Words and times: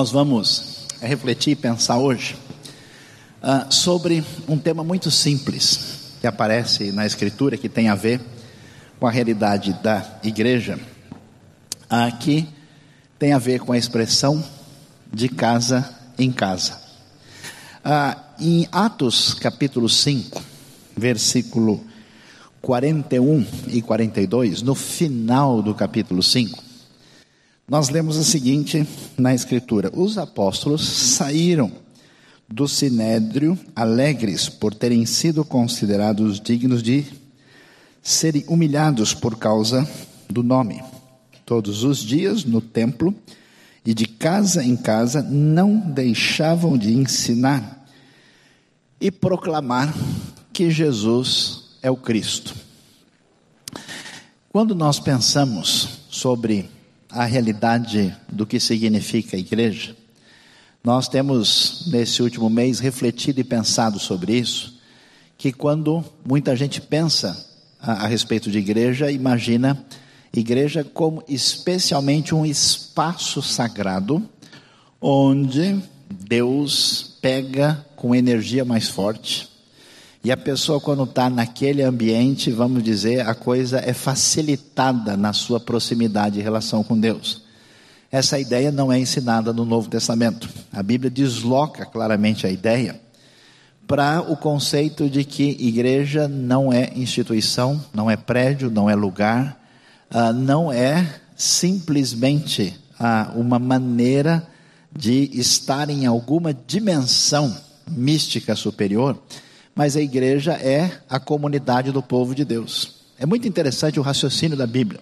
nós 0.00 0.10
vamos 0.10 0.86
refletir 1.02 1.50
e 1.50 1.54
pensar 1.54 1.98
hoje 1.98 2.34
uh, 3.42 3.70
sobre 3.70 4.24
um 4.48 4.56
tema 4.56 4.82
muito 4.82 5.10
simples 5.10 6.14
que 6.22 6.26
aparece 6.26 6.90
na 6.90 7.04
Escritura, 7.04 7.58
que 7.58 7.68
tem 7.68 7.90
a 7.90 7.94
ver 7.94 8.18
com 8.98 9.06
a 9.06 9.10
realidade 9.10 9.74
da 9.82 10.02
igreja, 10.24 10.80
uh, 11.84 12.16
que 12.18 12.48
tem 13.18 13.34
a 13.34 13.38
ver 13.38 13.60
com 13.60 13.72
a 13.72 13.76
expressão 13.76 14.42
de 15.12 15.28
casa 15.28 15.94
em 16.18 16.32
casa. 16.32 16.80
Uh, 17.84 18.18
em 18.40 18.68
Atos 18.72 19.34
capítulo 19.34 19.86
5, 19.86 20.42
versículo 20.96 21.84
41 22.62 23.46
e 23.68 23.82
42, 23.82 24.62
no 24.62 24.74
final 24.74 25.60
do 25.60 25.74
capítulo 25.74 26.22
5, 26.22 26.69
nós 27.70 27.88
lemos 27.88 28.16
o 28.16 28.24
seguinte 28.24 28.84
na 29.16 29.32
Escritura: 29.32 29.92
Os 29.94 30.18
apóstolos 30.18 30.82
saíram 30.82 31.70
do 32.48 32.66
sinédrio 32.66 33.56
alegres 33.76 34.48
por 34.48 34.74
terem 34.74 35.06
sido 35.06 35.44
considerados 35.44 36.40
dignos 36.40 36.82
de 36.82 37.04
serem 38.02 38.44
humilhados 38.48 39.14
por 39.14 39.38
causa 39.38 39.88
do 40.28 40.42
nome. 40.42 40.82
Todos 41.46 41.84
os 41.84 41.98
dias 41.98 42.44
no 42.44 42.60
templo 42.60 43.14
e 43.86 43.94
de 43.94 44.06
casa 44.06 44.64
em 44.64 44.76
casa 44.76 45.22
não 45.22 45.78
deixavam 45.78 46.76
de 46.76 46.92
ensinar 46.92 47.86
e 49.00 49.12
proclamar 49.12 49.94
que 50.52 50.72
Jesus 50.72 51.76
é 51.80 51.88
o 51.88 51.96
Cristo. 51.96 52.52
Quando 54.48 54.74
nós 54.74 54.98
pensamos 54.98 56.00
sobre 56.10 56.68
a 57.10 57.24
realidade 57.24 58.14
do 58.30 58.46
que 58.46 58.60
significa 58.60 59.36
igreja. 59.36 59.96
Nós 60.82 61.08
temos, 61.08 61.88
nesse 61.88 62.22
último 62.22 62.48
mês, 62.48 62.78
refletido 62.78 63.40
e 63.40 63.44
pensado 63.44 63.98
sobre 63.98 64.38
isso, 64.38 64.80
que 65.36 65.52
quando 65.52 66.04
muita 66.24 66.56
gente 66.56 66.80
pensa 66.80 67.46
a, 67.80 68.04
a 68.04 68.06
respeito 68.06 68.50
de 68.50 68.58
igreja, 68.58 69.10
imagina 69.10 69.84
igreja 70.32 70.84
como 70.84 71.22
especialmente 71.28 72.34
um 72.34 72.46
espaço 72.46 73.42
sagrado, 73.42 74.26
onde 75.00 75.82
Deus 76.08 77.18
pega 77.20 77.84
com 77.96 78.14
energia 78.14 78.64
mais 78.64 78.88
forte, 78.88 79.49
e 80.22 80.30
a 80.30 80.36
pessoa, 80.36 80.78
quando 80.78 81.04
está 81.04 81.30
naquele 81.30 81.82
ambiente, 81.82 82.50
vamos 82.50 82.82
dizer, 82.82 83.26
a 83.26 83.34
coisa 83.34 83.78
é 83.78 83.94
facilitada 83.94 85.16
na 85.16 85.32
sua 85.32 85.58
proximidade 85.58 86.38
e 86.38 86.42
relação 86.42 86.84
com 86.84 86.98
Deus. 86.98 87.42
Essa 88.12 88.38
ideia 88.38 88.70
não 88.70 88.92
é 88.92 88.98
ensinada 88.98 89.50
no 89.52 89.64
Novo 89.64 89.88
Testamento. 89.88 90.48
A 90.70 90.82
Bíblia 90.82 91.10
desloca 91.10 91.86
claramente 91.86 92.46
a 92.46 92.50
ideia 92.50 93.00
para 93.86 94.20
o 94.20 94.36
conceito 94.36 95.08
de 95.08 95.24
que 95.24 95.56
igreja 95.58 96.28
não 96.28 96.72
é 96.72 96.92
instituição, 96.94 97.82
não 97.94 98.10
é 98.10 98.16
prédio, 98.16 98.70
não 98.70 98.90
é 98.90 98.94
lugar, 98.94 99.58
uh, 100.12 100.32
não 100.32 100.70
é 100.70 101.20
simplesmente 101.34 102.78
uh, 103.00 103.40
uma 103.40 103.58
maneira 103.58 104.46
de 104.94 105.30
estar 105.32 105.88
em 105.88 106.04
alguma 106.04 106.52
dimensão 106.52 107.56
mística 107.88 108.54
superior 108.54 109.18
mas 109.74 109.96
a 109.96 110.00
igreja 110.00 110.52
é 110.52 111.00
a 111.08 111.18
comunidade 111.18 111.92
do 111.92 112.02
povo 112.02 112.34
de 112.34 112.44
Deus. 112.44 113.00
É 113.18 113.26
muito 113.26 113.46
interessante 113.46 113.98
o 113.98 114.02
raciocínio 114.02 114.56
da 114.56 114.66
Bíblia. 114.66 115.00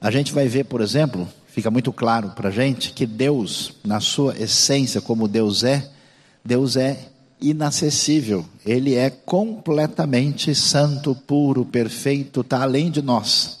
A 0.00 0.10
gente 0.10 0.32
vai 0.32 0.48
ver, 0.48 0.64
por 0.64 0.80
exemplo, 0.80 1.28
fica 1.48 1.70
muito 1.70 1.92
claro 1.92 2.30
para 2.30 2.48
a 2.48 2.52
gente 2.52 2.92
que 2.92 3.06
Deus, 3.06 3.74
na 3.84 4.00
sua 4.00 4.36
essência, 4.38 5.00
como 5.00 5.28
Deus 5.28 5.62
é, 5.62 5.88
Deus 6.44 6.76
é 6.76 7.08
inacessível, 7.40 8.44
Ele 8.64 8.94
é 8.94 9.10
completamente 9.10 10.54
santo, 10.54 11.14
puro, 11.14 11.64
perfeito, 11.64 12.40
está 12.40 12.62
além 12.62 12.90
de 12.90 13.02
nós. 13.02 13.60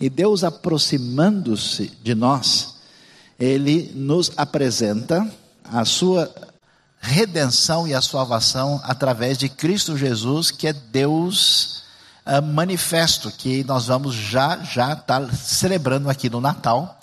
E 0.00 0.08
Deus 0.08 0.44
aproximando-se 0.44 1.90
de 2.02 2.14
nós, 2.14 2.76
Ele 3.38 3.90
nos 3.94 4.32
apresenta 4.36 5.28
a 5.64 5.84
sua 5.84 6.32
redenção 7.00 7.86
e 7.86 7.94
a 7.94 8.02
salvação 8.02 8.80
através 8.84 9.38
de 9.38 9.48
Cristo 9.48 9.96
Jesus, 9.96 10.50
que 10.50 10.66
é 10.66 10.72
Deus 10.72 11.82
uh, 12.26 12.42
manifesto, 12.42 13.30
que 13.30 13.64
nós 13.64 13.86
vamos 13.86 14.14
já 14.14 14.58
já 14.58 14.92
estar 14.92 15.20
tá 15.20 15.32
celebrando 15.32 16.10
aqui 16.10 16.28
no 16.28 16.40
Natal, 16.40 16.98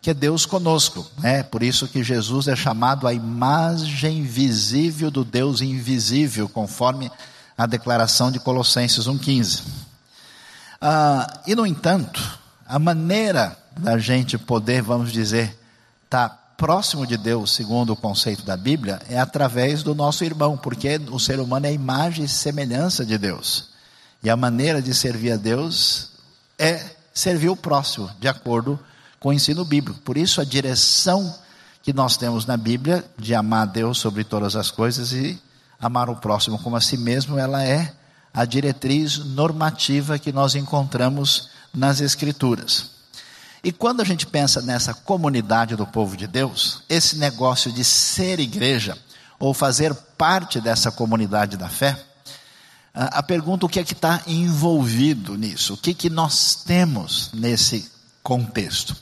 que 0.00 0.10
é 0.10 0.14
Deus 0.14 0.46
conosco, 0.46 1.06
né? 1.18 1.42
Por 1.42 1.62
isso 1.62 1.86
que 1.86 2.02
Jesus 2.02 2.48
é 2.48 2.56
chamado 2.56 3.06
a 3.06 3.12
imagem 3.12 4.22
visível 4.22 5.10
do 5.10 5.24
Deus 5.24 5.60
invisível, 5.60 6.48
conforme 6.48 7.10
a 7.56 7.66
declaração 7.66 8.30
de 8.30 8.40
Colossenses 8.40 9.06
1,15. 9.06 9.60
Uh, 9.60 9.66
ah, 10.80 11.40
e 11.46 11.54
no 11.54 11.66
entanto, 11.66 12.38
a 12.66 12.78
maneira 12.78 13.58
da 13.76 13.98
gente 13.98 14.38
poder, 14.38 14.80
vamos 14.80 15.12
dizer, 15.12 15.58
estar 16.04 16.28
tá 16.28 16.39
próximo 16.60 17.06
de 17.06 17.16
Deus, 17.16 17.52
segundo 17.52 17.94
o 17.94 17.96
conceito 17.96 18.44
da 18.44 18.54
Bíblia, 18.54 19.00
é 19.08 19.18
através 19.18 19.82
do 19.82 19.94
nosso 19.94 20.22
irmão, 20.26 20.58
porque 20.58 21.00
o 21.10 21.18
ser 21.18 21.40
humano 21.40 21.64
é 21.64 21.72
imagem 21.72 22.26
e 22.26 22.28
semelhança 22.28 23.02
de 23.02 23.16
Deus. 23.16 23.70
E 24.22 24.28
a 24.28 24.36
maneira 24.36 24.82
de 24.82 24.94
servir 24.94 25.32
a 25.32 25.36
Deus 25.38 26.10
é 26.58 26.84
servir 27.14 27.48
o 27.48 27.56
próximo, 27.56 28.10
de 28.20 28.28
acordo 28.28 28.78
com 29.18 29.30
o 29.30 29.32
ensino 29.32 29.64
bíblico. 29.64 30.00
Por 30.00 30.18
isso, 30.18 30.38
a 30.38 30.44
direção 30.44 31.34
que 31.82 31.94
nós 31.94 32.18
temos 32.18 32.44
na 32.44 32.58
Bíblia 32.58 33.02
de 33.16 33.34
amar 33.34 33.62
a 33.62 33.70
Deus 33.70 33.96
sobre 33.96 34.22
todas 34.22 34.54
as 34.54 34.70
coisas 34.70 35.12
e 35.12 35.40
amar 35.80 36.10
o 36.10 36.16
próximo 36.16 36.58
como 36.58 36.76
a 36.76 36.80
si 36.82 36.98
mesmo, 36.98 37.38
ela 37.38 37.64
é 37.64 37.90
a 38.34 38.44
diretriz 38.44 39.16
normativa 39.16 40.18
que 40.18 40.30
nós 40.30 40.54
encontramos 40.54 41.48
nas 41.72 42.02
Escrituras. 42.02 42.99
E 43.62 43.70
quando 43.70 44.00
a 44.00 44.04
gente 44.04 44.26
pensa 44.26 44.62
nessa 44.62 44.94
comunidade 44.94 45.76
do 45.76 45.86
povo 45.86 46.16
de 46.16 46.26
Deus, 46.26 46.82
esse 46.88 47.16
negócio 47.16 47.70
de 47.72 47.84
ser 47.84 48.40
igreja, 48.40 48.96
ou 49.38 49.54
fazer 49.54 49.94
parte 49.94 50.60
dessa 50.60 50.90
comunidade 50.90 51.56
da 51.56 51.68
fé, 51.68 51.98
a 52.92 53.22
pergunta 53.22 53.66
o 53.66 53.68
que 53.68 53.78
é 53.78 53.84
que 53.84 53.92
está 53.92 54.22
envolvido 54.26 55.36
nisso, 55.36 55.74
o 55.74 55.76
que, 55.76 55.94
que 55.94 56.10
nós 56.10 56.56
temos 56.56 57.30
nesse 57.32 57.90
contexto. 58.22 58.96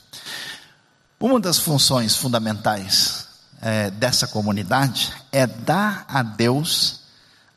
Uma 1.19 1.39
das 1.39 1.57
funções 1.57 2.15
fundamentais 2.15 3.27
é, 3.61 3.89
dessa 3.91 4.27
comunidade 4.27 5.11
é 5.31 5.45
dar 5.45 6.05
a 6.07 6.23
Deus 6.23 6.99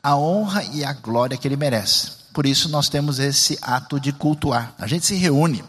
a 0.01 0.17
honra 0.17 0.63
e 0.65 0.83
a 0.83 0.91
glória 0.91 1.37
que 1.37 1.47
Ele 1.47 1.55
merece. 1.55 2.11
Por 2.33 2.45
isso 2.45 2.67
nós 2.67 2.89
temos 2.89 3.19
esse 3.19 3.57
ato 3.61 3.99
de 3.99 4.11
cultuar. 4.11 4.73
A 4.77 4.87
gente 4.87 5.05
se 5.05 5.15
reúne 5.15 5.63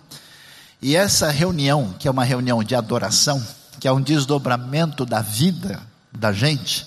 e 0.85 0.95
essa 0.97 1.31
reunião, 1.31 1.95
que 1.99 2.07
é 2.07 2.11
uma 2.11 2.25
reunião 2.25 2.63
de 2.63 2.75
adoração, 2.75 3.43
que 3.81 3.89
é 3.89 3.91
um 3.91 4.03
desdobramento 4.03 5.07
da 5.07 5.23
vida 5.23 5.81
da 6.13 6.31
gente, 6.31 6.87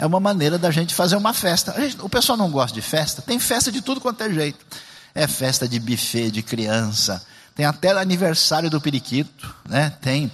é 0.00 0.04
uma 0.04 0.18
maneira 0.18 0.58
da 0.58 0.68
gente 0.72 0.92
fazer 0.92 1.14
uma 1.14 1.32
festa. 1.32 1.72
Gente, 1.80 1.98
o 2.00 2.08
pessoal 2.08 2.36
não 2.36 2.50
gosta 2.50 2.74
de 2.74 2.82
festa, 2.82 3.22
tem 3.22 3.38
festa 3.38 3.70
de 3.70 3.80
tudo 3.80 4.00
quanto 4.00 4.20
é 4.24 4.32
jeito. 4.32 4.66
É 5.14 5.28
festa 5.28 5.68
de 5.68 5.78
buffet 5.78 6.32
de 6.32 6.42
criança, 6.42 7.24
tem 7.54 7.64
até 7.64 7.92
aniversário 7.92 8.68
do 8.68 8.80
periquito, 8.80 9.54
né? 9.68 9.92
tem 10.00 10.26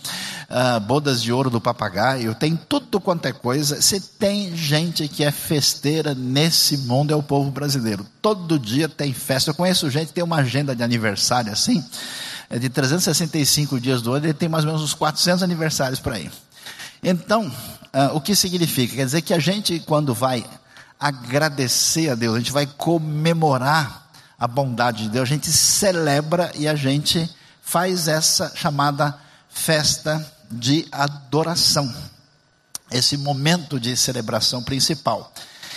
uh, 0.49 0.81
bodas 0.81 1.23
de 1.23 1.31
ouro 1.31 1.51
do 1.51 1.61
papagaio, 1.61 2.35
tem 2.35 2.57
tudo 2.57 2.99
quanto 2.99 3.27
é 3.27 3.33
coisa. 3.35 3.83
Se 3.83 4.01
tem 4.01 4.57
gente 4.57 5.07
que 5.07 5.23
é 5.23 5.31
festeira 5.31 6.15
nesse 6.15 6.79
mundo, 6.79 7.13
é 7.13 7.15
o 7.15 7.23
povo 7.23 7.51
brasileiro. 7.51 8.07
Todo 8.23 8.59
dia 8.59 8.89
tem 8.89 9.13
festa. 9.13 9.51
Eu 9.51 9.55
conheço 9.55 9.91
gente 9.91 10.09
que 10.09 10.15
tem 10.15 10.25
uma 10.25 10.39
agenda 10.39 10.75
de 10.75 10.83
aniversário 10.83 11.53
assim 11.53 11.85
de 12.59 12.69
365 12.69 13.81
dias 13.81 14.03
do 14.03 14.13
ano, 14.13 14.27
ele 14.27 14.35
tem 14.35 14.49
mais 14.49 14.65
ou 14.65 14.69
menos 14.69 14.83
uns 14.83 14.95
400 14.95 15.43
aniversários 15.43 16.01
para 16.01 16.19
ir. 16.19 16.31
Então, 17.03 17.47
uh, 17.47 18.15
o 18.15 18.21
que 18.21 18.37
significa? 18.37 18.95
Quer 18.97 19.07
dizer 19.07 19.23
que 19.23 19.35
a 19.35 19.39
gente, 19.39 19.81
quando 19.81 20.15
vai 20.15 20.45
agradecer 21.01 22.11
a 22.11 22.15
Deus, 22.15 22.37
a 22.37 22.39
gente 22.39 22.53
vai 22.53 22.67
comemorar 22.67 24.09
a 24.39 24.47
bondade 24.47 25.05
de 25.05 25.09
Deus, 25.09 25.23
a 25.23 25.33
gente 25.33 25.51
celebra 25.51 26.53
e 26.55 26.69
a 26.69 26.75
gente 26.75 27.29
faz 27.63 28.07
essa 28.07 28.53
chamada 28.55 29.19
festa 29.49 30.25
de 30.51 30.87
adoração. 30.93 31.93
Esse 32.91 33.17
momento 33.17 33.81
de 33.81 33.97
celebração 33.97 34.63
principal. 34.63 35.33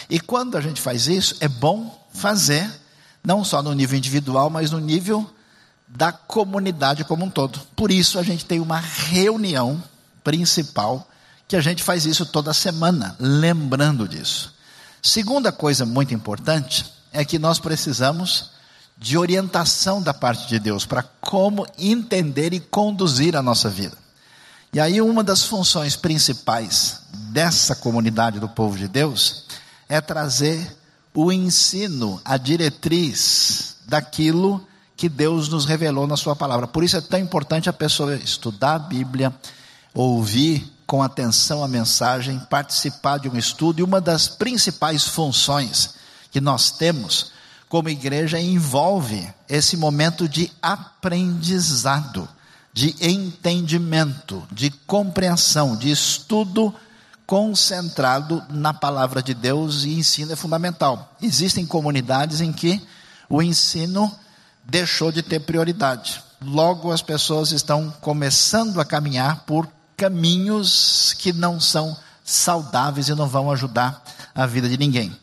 E 0.09 0.19
quando 0.19 0.57
a 0.57 0.61
gente 0.61 0.81
faz 0.81 1.07
isso, 1.07 1.35
é 1.39 1.47
bom 1.47 2.05
fazer, 2.13 2.69
não 3.23 3.43
só 3.43 3.63
no 3.63 3.73
nível 3.73 3.97
individual, 3.97 4.49
mas 4.49 4.71
no 4.71 4.79
nível 4.79 5.29
da 5.95 6.11
comunidade 6.11 7.03
como 7.05 7.25
um 7.25 7.29
todo. 7.29 7.59
Por 7.75 7.91
isso 7.91 8.19
a 8.19 8.23
gente 8.23 8.45
tem 8.45 8.59
uma 8.59 8.79
reunião 8.79 9.81
principal 10.23 11.07
que 11.47 11.55
a 11.55 11.61
gente 11.61 11.83
faz 11.83 12.05
isso 12.05 12.25
toda 12.25 12.53
semana, 12.53 13.15
lembrando 13.19 14.07
disso. 14.07 14.53
Segunda 15.01 15.51
coisa 15.51 15.85
muito 15.85 16.13
importante 16.13 16.85
é 17.13 17.23
que 17.23 17.39
nós 17.39 17.59
precisamos 17.59 18.51
de 18.97 19.17
orientação 19.17 20.01
da 20.01 20.13
parte 20.13 20.47
de 20.47 20.59
Deus 20.59 20.85
para 20.85 21.03
como 21.21 21.65
entender 21.77 22.53
e 22.53 22.59
conduzir 22.59 23.35
a 23.35 23.41
nossa 23.41 23.69
vida. 23.69 23.97
E 24.73 24.79
aí, 24.79 25.01
uma 25.01 25.23
das 25.23 25.43
funções 25.43 25.95
principais 25.95 27.01
dessa 27.31 27.75
comunidade 27.75 28.39
do 28.39 28.49
povo 28.49 28.77
de 28.77 28.87
Deus 28.87 29.45
é 29.87 30.01
trazer 30.01 30.75
o 31.13 31.31
ensino, 31.31 32.19
a 32.25 32.35
diretriz 32.35 33.77
daquilo 33.87 34.65
que 34.95 35.09
Deus 35.09 35.49
nos 35.49 35.65
revelou 35.65 36.07
na 36.07 36.17
Sua 36.17 36.35
palavra. 36.35 36.67
Por 36.67 36.83
isso 36.83 36.97
é 36.97 37.01
tão 37.01 37.19
importante 37.19 37.69
a 37.69 37.73
pessoa 37.73 38.15
estudar 38.15 38.75
a 38.75 38.79
Bíblia, 38.79 39.33
ouvir 39.93 40.71
com 40.85 41.01
atenção 41.01 41.63
a 41.63 41.67
mensagem, 41.67 42.39
participar 42.49 43.17
de 43.17 43.27
um 43.27 43.37
estudo, 43.37 43.79
e 43.79 43.83
uma 43.83 43.99
das 43.99 44.27
principais 44.27 45.03
funções 45.03 45.95
que 46.31 46.39
nós 46.39 46.71
temos 46.71 47.33
como 47.67 47.89
igreja 47.89 48.39
envolve 48.39 49.27
esse 49.49 49.75
momento 49.75 50.29
de 50.29 50.51
aprendizado, 50.61 52.27
de 52.71 52.95
entendimento, 53.01 54.43
de 54.51 54.69
compreensão, 54.85 55.75
de 55.75 55.89
estudo 55.89 56.73
concentrado 57.25 58.43
na 58.49 58.73
palavra 58.73 59.21
de 59.21 59.33
Deus 59.33 59.83
e 59.83 59.95
ensino 59.95 60.31
é 60.31 60.35
fundamental. 60.35 61.15
Existem 61.21 61.65
comunidades 61.65 62.39
em 62.39 62.53
que 62.53 62.81
o 63.27 63.41
ensino 63.41 64.09
deixou 64.65 65.11
de 65.11 65.21
ter 65.21 65.39
prioridade. 65.41 66.23
Logo 66.43 66.91
as 66.91 67.01
pessoas 67.01 67.51
estão 67.51 67.93
começando 68.01 68.79
a 68.79 68.85
caminhar 68.85 69.43
por 69.45 69.67
caminhos 69.95 71.15
que 71.17 71.31
não 71.31 71.59
são 71.59 71.95
saudáveis 72.23 73.07
e 73.07 73.15
não 73.15 73.27
vão 73.27 73.51
ajudar 73.51 74.03
a 74.33 74.45
vida 74.45 74.67
de 74.67 74.77
ninguém. 74.77 75.15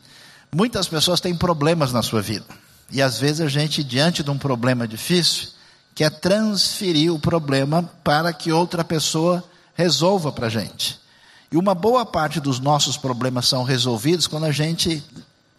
Muitas 0.53 0.87
pessoas 0.87 1.19
têm 1.19 1.35
problemas 1.35 1.91
na 1.91 2.01
sua 2.01 2.21
vida. 2.21 2.45
E 2.91 3.01
às 3.01 3.19
vezes 3.19 3.41
a 3.41 3.47
gente, 3.47 3.83
diante 3.83 4.23
de 4.23 4.29
um 4.29 4.37
problema 4.37 4.87
difícil, 4.87 5.49
quer 5.95 6.09
transferir 6.09 7.13
o 7.13 7.19
problema 7.19 7.83
para 8.03 8.31
que 8.31 8.51
outra 8.51 8.83
pessoa 8.83 9.43
resolva 9.75 10.31
para 10.31 10.47
a 10.47 10.49
gente. 10.49 10.99
E 11.51 11.57
uma 11.57 11.75
boa 11.75 12.05
parte 12.05 12.39
dos 12.39 12.59
nossos 12.59 12.97
problemas 12.97 13.47
são 13.47 13.63
resolvidos 13.63 14.27
quando 14.27 14.45
a 14.45 14.51
gente 14.51 15.03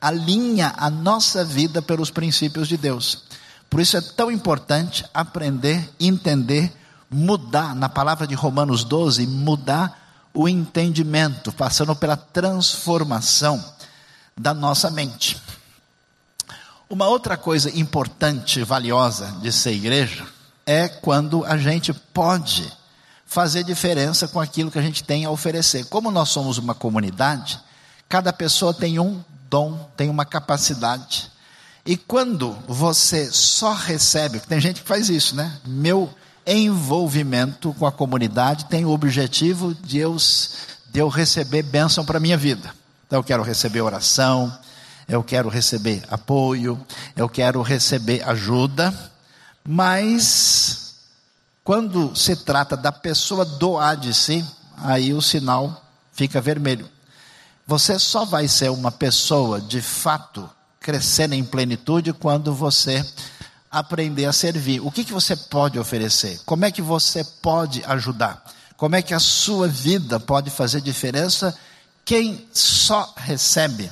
alinha 0.01 0.75
a 0.77 0.91
nossa 0.91 1.45
vida 1.45 1.81
pelos 1.81 2.11
princípios 2.11 2.69
de 2.69 2.77
Deus. 2.77 3.25
Por 3.75 3.81
isso 3.81 3.97
é 3.97 4.01
tão 4.01 4.31
importante 4.31 5.05
aprender, 5.13 5.93
entender, 5.99 6.73
mudar, 7.11 7.75
na 7.75 7.89
palavra 7.89 8.25
de 8.25 8.33
Romanos 8.33 8.85
12, 8.85 9.27
mudar 9.27 10.29
o 10.33 10.49
entendimento, 10.49 11.51
passando 11.51 11.97
pela 11.97 12.17
transformação 12.17 13.61
da 14.37 14.55
nossa 14.55 14.93
mente. 14.93 15.43
Uma 16.89 17.09
outra 17.09 17.37
coisa 17.37 17.69
importante, 17.77 18.63
valiosa 18.63 19.33
de 19.43 19.51
ser 19.51 19.73
igreja, 19.73 20.25
é 20.65 20.87
quando 20.87 21.45
a 21.45 21.59
gente 21.59 21.93
pode 21.93 22.73
fazer 23.27 23.65
diferença 23.65 24.29
com 24.29 24.39
aquilo 24.39 24.71
que 24.71 24.79
a 24.79 24.83
gente 24.83 25.03
tem 25.03 25.25
a 25.25 25.33
oferecer. 25.33 25.87
Como 25.87 26.13
nós 26.13 26.29
somos 26.29 26.59
uma 26.59 26.77
comunidade, 26.77 27.59
cada 28.09 28.33
pessoa 28.33 28.73
tem 28.73 29.01
um 29.01 29.21
dom, 29.51 29.91
tem 29.97 30.09
uma 30.09 30.25
capacidade. 30.25 31.34
E 31.87 31.97
quando 31.97 32.53
você 32.67 33.31
só 33.31 33.75
recebe, 33.75 34.41
tem 34.41 34.59
gente 34.59 34.81
que 34.81 34.89
faz 34.89 35.11
isso, 35.11 35.37
né? 35.37 35.61
Meu 35.67 36.13
envolvimento 36.47 37.75
com 37.75 37.87
a 37.87 37.93
comunidade 37.93 38.67
tem 38.67 38.85
o 38.85 38.91
objetivo 38.91 39.75
de 39.75 39.99
eu, 39.99 40.17
de 40.91 41.01
eu 41.01 41.09
receber 41.09 41.63
bênção 41.63 42.05
para 42.05 42.17
a 42.17 42.21
minha 42.21 42.37
vida. 42.37 42.75
Então 43.07 43.19
eu 43.19 43.25
quero 43.25 43.43
receber 43.43 43.83
oração, 43.83 44.57
eu 45.07 45.23
quero 45.23 45.49
receber 45.49 46.03
apoio, 46.11 46.81
eu 47.15 47.29
quero 47.29 47.61
receber 47.61 48.27
ajuda, 48.27 48.93
mas 49.63 50.95
quando 51.63 52.15
se 52.17 52.37
trata 52.37 52.77
da 52.77 52.93
pessoa 52.93 53.45
doar 53.45 53.97
de 53.97 54.15
si, 54.15 54.45
aí 54.79 55.13
o 55.13 55.21
sinal 55.21 55.83
fica 56.13 56.41
vermelho. 56.41 56.89
Você 57.67 57.99
só 57.99 58.25
vai 58.25 58.49
ser 58.49 58.71
uma 58.71 58.91
pessoa 58.91 59.61
de 59.61 59.81
fato 59.81 60.49
crescendo 60.85 61.35
em 61.35 61.43
plenitude 61.43 62.13
quando 62.13 62.53
você 62.53 63.03
aprender 63.71 64.27
a 64.27 64.35
servir. 64.35 64.81
O 64.81 64.91
que, 64.91 65.03
que 65.03 65.15
você 65.15 65.35
pode 65.35 65.79
oferecer? 65.79 66.39
Como 66.45 66.67
é 66.67 66.71
que 66.71 66.83
você 66.83 67.25
pode 67.25 67.83
ajudar? 67.87 68.45
Como 68.77 68.95
é 68.95 69.01
que 69.01 69.15
a 69.15 69.19
sua 69.19 69.67
vida 69.67 70.21
pode 70.21 70.51
fazer 70.51 70.83
diferença? 70.83 71.57
Quem 72.05 72.47
só 72.53 73.15
recebe 73.17 73.91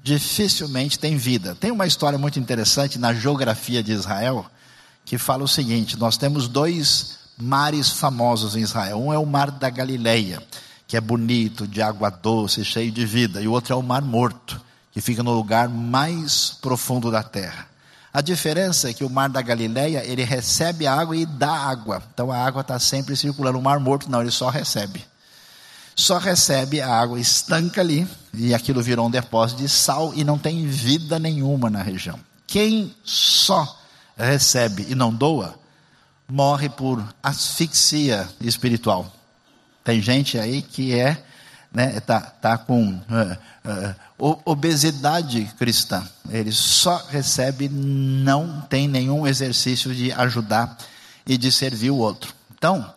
dificilmente 0.00 0.96
tem 0.96 1.16
vida. 1.16 1.56
Tem 1.56 1.72
uma 1.72 1.88
história 1.88 2.16
muito 2.16 2.38
interessante 2.38 3.00
na 3.00 3.12
geografia 3.12 3.82
de 3.82 3.90
Israel 3.90 4.46
que 5.04 5.18
fala 5.18 5.42
o 5.42 5.48
seguinte: 5.48 5.98
nós 5.98 6.16
temos 6.16 6.46
dois 6.46 7.18
mares 7.36 7.90
famosos 7.90 8.54
em 8.54 8.60
Israel. 8.60 9.00
Um 9.00 9.12
é 9.12 9.18
o 9.18 9.26
Mar 9.26 9.50
da 9.50 9.68
Galileia, 9.68 10.40
que 10.86 10.96
é 10.96 11.00
bonito, 11.00 11.66
de 11.66 11.82
água 11.82 12.10
doce, 12.10 12.64
cheio 12.64 12.92
de 12.92 13.04
vida, 13.04 13.42
e 13.42 13.48
o 13.48 13.52
outro 13.52 13.72
é 13.72 13.76
o 13.76 13.82
Mar 13.82 14.02
Morto, 14.02 14.67
que 14.98 15.02
fica 15.02 15.22
no 15.22 15.32
lugar 15.32 15.68
mais 15.68 16.58
profundo 16.60 17.08
da 17.08 17.22
terra. 17.22 17.68
A 18.12 18.20
diferença 18.20 18.90
é 18.90 18.92
que 18.92 19.04
o 19.04 19.08
Mar 19.08 19.28
da 19.28 19.40
Galileia, 19.40 20.02
ele 20.04 20.24
recebe 20.24 20.88
a 20.88 20.94
água 20.94 21.16
e 21.16 21.24
dá 21.24 21.52
água. 21.52 22.02
Então 22.12 22.32
a 22.32 22.36
água 22.36 22.62
está 22.62 22.80
sempre 22.80 23.14
circulando. 23.14 23.60
O 23.60 23.62
Mar 23.62 23.78
Morto 23.78 24.10
não, 24.10 24.20
ele 24.20 24.32
só 24.32 24.48
recebe. 24.48 25.04
Só 25.94 26.18
recebe 26.18 26.80
a 26.80 26.92
água, 26.92 27.20
estanca 27.20 27.80
ali, 27.80 28.08
e 28.34 28.52
aquilo 28.52 28.82
virou 28.82 29.06
um 29.06 29.10
depósito 29.10 29.62
de 29.62 29.68
sal 29.68 30.12
e 30.16 30.24
não 30.24 30.36
tem 30.36 30.66
vida 30.66 31.16
nenhuma 31.16 31.70
na 31.70 31.80
região. 31.80 32.18
Quem 32.44 32.92
só 33.04 33.80
recebe 34.16 34.84
e 34.88 34.96
não 34.96 35.14
doa, 35.14 35.54
morre 36.28 36.68
por 36.68 37.04
asfixia 37.22 38.28
espiritual. 38.40 39.12
Tem 39.84 40.02
gente 40.02 40.36
aí 40.38 40.60
que 40.60 40.92
é, 40.92 41.22
né, 41.72 42.00
tá, 42.00 42.20
tá 42.20 42.58
com 42.58 42.92
uh, 42.92 43.94
uh, 44.18 44.40
obesidade 44.44 45.44
cristã. 45.58 46.06
Ele 46.30 46.52
só 46.52 47.04
recebe, 47.08 47.68
não 47.68 48.62
tem 48.62 48.88
nenhum 48.88 49.26
exercício 49.26 49.94
de 49.94 50.12
ajudar 50.12 50.76
e 51.26 51.36
de 51.36 51.52
servir 51.52 51.90
o 51.90 51.96
outro. 51.96 52.32
Então, 52.56 52.92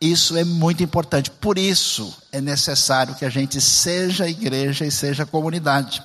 isso 0.00 0.36
é 0.36 0.44
muito 0.44 0.82
importante. 0.82 1.30
Por 1.30 1.58
isso 1.58 2.16
é 2.32 2.40
necessário 2.40 3.14
que 3.14 3.24
a 3.24 3.30
gente 3.30 3.60
seja 3.60 4.28
igreja 4.28 4.84
e 4.84 4.90
seja 4.90 5.24
comunidade 5.24 6.02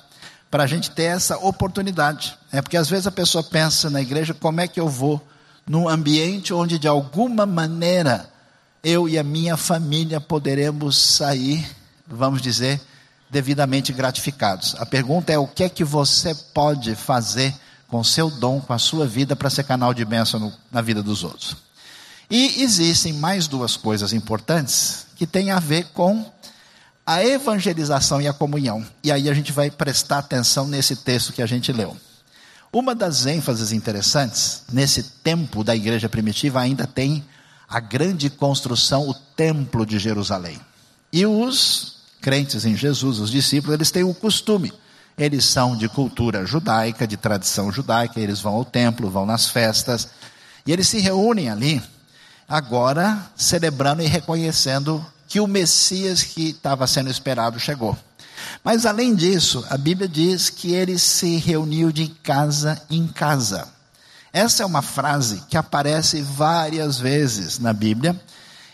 para 0.50 0.64
a 0.64 0.66
gente 0.66 0.90
ter 0.90 1.04
essa 1.04 1.38
oportunidade. 1.38 2.36
É 2.52 2.60
porque 2.60 2.76
às 2.76 2.88
vezes 2.88 3.06
a 3.06 3.12
pessoa 3.12 3.42
pensa 3.42 3.88
na 3.88 4.02
igreja, 4.02 4.34
como 4.34 4.60
é 4.60 4.68
que 4.68 4.78
eu 4.78 4.88
vou 4.88 5.20
num 5.66 5.88
ambiente 5.88 6.52
onde 6.52 6.78
de 6.78 6.88
alguma 6.88 7.46
maneira 7.46 8.28
eu 8.82 9.08
e 9.08 9.18
a 9.18 9.22
minha 9.22 9.56
família 9.56 10.20
poderemos 10.20 10.98
sair, 10.98 11.64
vamos 12.12 12.42
dizer, 12.42 12.80
devidamente 13.30 13.92
gratificados. 13.92 14.76
A 14.78 14.84
pergunta 14.84 15.32
é: 15.32 15.38
o 15.38 15.46
que 15.46 15.64
é 15.64 15.68
que 15.68 15.82
você 15.82 16.34
pode 16.54 16.94
fazer 16.94 17.54
com 17.88 18.04
seu 18.04 18.30
dom, 18.30 18.60
com 18.60 18.72
a 18.72 18.78
sua 18.78 19.06
vida, 19.06 19.34
para 19.34 19.50
ser 19.50 19.64
canal 19.64 19.94
de 19.94 20.04
bênção 20.04 20.38
no, 20.38 20.52
na 20.70 20.80
vida 20.80 21.02
dos 21.02 21.24
outros? 21.24 21.56
E 22.30 22.62
existem 22.62 23.12
mais 23.12 23.46
duas 23.46 23.76
coisas 23.76 24.12
importantes 24.12 25.06
que 25.16 25.26
têm 25.26 25.50
a 25.50 25.58
ver 25.58 25.86
com 25.92 26.24
a 27.04 27.24
evangelização 27.24 28.20
e 28.20 28.28
a 28.28 28.32
comunhão. 28.32 28.84
E 29.02 29.10
aí 29.10 29.28
a 29.28 29.34
gente 29.34 29.52
vai 29.52 29.70
prestar 29.70 30.18
atenção 30.18 30.66
nesse 30.66 30.96
texto 30.96 31.32
que 31.32 31.42
a 31.42 31.46
gente 31.46 31.72
leu. 31.72 31.96
Uma 32.72 32.94
das 32.94 33.26
ênfases 33.26 33.70
interessantes, 33.70 34.62
nesse 34.72 35.02
tempo 35.02 35.62
da 35.62 35.76
igreja 35.76 36.08
primitiva, 36.08 36.60
ainda 36.60 36.86
tem 36.86 37.22
a 37.68 37.80
grande 37.80 38.30
construção, 38.30 39.08
o 39.08 39.14
templo 39.14 39.84
de 39.84 39.98
Jerusalém. 39.98 40.58
E 41.12 41.26
os 41.26 41.91
crentes 42.22 42.64
em 42.64 42.76
Jesus, 42.76 43.18
os 43.18 43.30
discípulos, 43.30 43.74
eles 43.74 43.90
têm 43.90 44.04
o 44.04 44.14
costume. 44.14 44.72
Eles 45.18 45.44
são 45.44 45.76
de 45.76 45.88
cultura 45.88 46.46
judaica, 46.46 47.06
de 47.06 47.16
tradição 47.16 47.70
judaica, 47.70 48.18
eles 48.18 48.40
vão 48.40 48.54
ao 48.54 48.64
templo, 48.64 49.10
vão 49.10 49.26
nas 49.26 49.48
festas, 49.48 50.08
e 50.64 50.72
eles 50.72 50.88
se 50.88 51.00
reúnem 51.00 51.50
ali, 51.50 51.82
agora 52.48 53.30
celebrando 53.36 54.02
e 54.02 54.06
reconhecendo 54.06 55.04
que 55.28 55.40
o 55.40 55.46
Messias 55.46 56.22
que 56.22 56.50
estava 56.50 56.86
sendo 56.86 57.10
esperado 57.10 57.60
chegou. 57.60 57.98
Mas 58.64 58.86
além 58.86 59.14
disso, 59.14 59.64
a 59.68 59.76
Bíblia 59.76 60.08
diz 60.08 60.48
que 60.48 60.72
ele 60.72 60.98
se 60.98 61.36
reuniu 61.36 61.92
de 61.92 62.08
casa 62.08 62.80
em 62.88 63.06
casa. 63.06 63.68
Essa 64.32 64.62
é 64.62 64.66
uma 64.66 64.82
frase 64.82 65.42
que 65.48 65.56
aparece 65.58 66.22
várias 66.22 66.98
vezes 66.98 67.58
na 67.58 67.72
Bíblia 67.72 68.18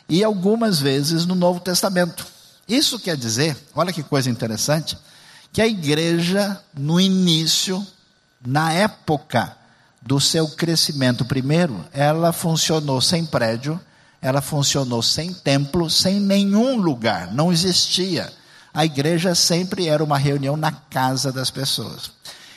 e 0.08 0.22
algumas 0.22 0.78
vezes 0.78 1.26
no 1.26 1.34
Novo 1.34 1.58
Testamento. 1.58 2.37
Isso 2.68 2.98
quer 2.98 3.16
dizer, 3.16 3.56
olha 3.74 3.92
que 3.92 4.02
coisa 4.02 4.28
interessante, 4.28 4.98
que 5.52 5.62
a 5.62 5.66
igreja, 5.66 6.60
no 6.74 7.00
início, 7.00 7.84
na 8.46 8.72
época 8.72 9.56
do 10.02 10.20
seu 10.20 10.46
crescimento 10.48 11.24
primeiro, 11.24 11.84
ela 11.92 12.32
funcionou 12.32 13.00
sem 13.00 13.24
prédio, 13.24 13.80
ela 14.20 14.42
funcionou 14.42 15.02
sem 15.02 15.32
templo, 15.32 15.88
sem 15.88 16.20
nenhum 16.20 16.76
lugar, 16.76 17.32
não 17.32 17.52
existia. 17.52 18.32
A 18.74 18.84
igreja 18.84 19.34
sempre 19.34 19.88
era 19.88 20.04
uma 20.04 20.18
reunião 20.18 20.56
na 20.56 20.70
casa 20.70 21.32
das 21.32 21.50
pessoas. 21.50 22.10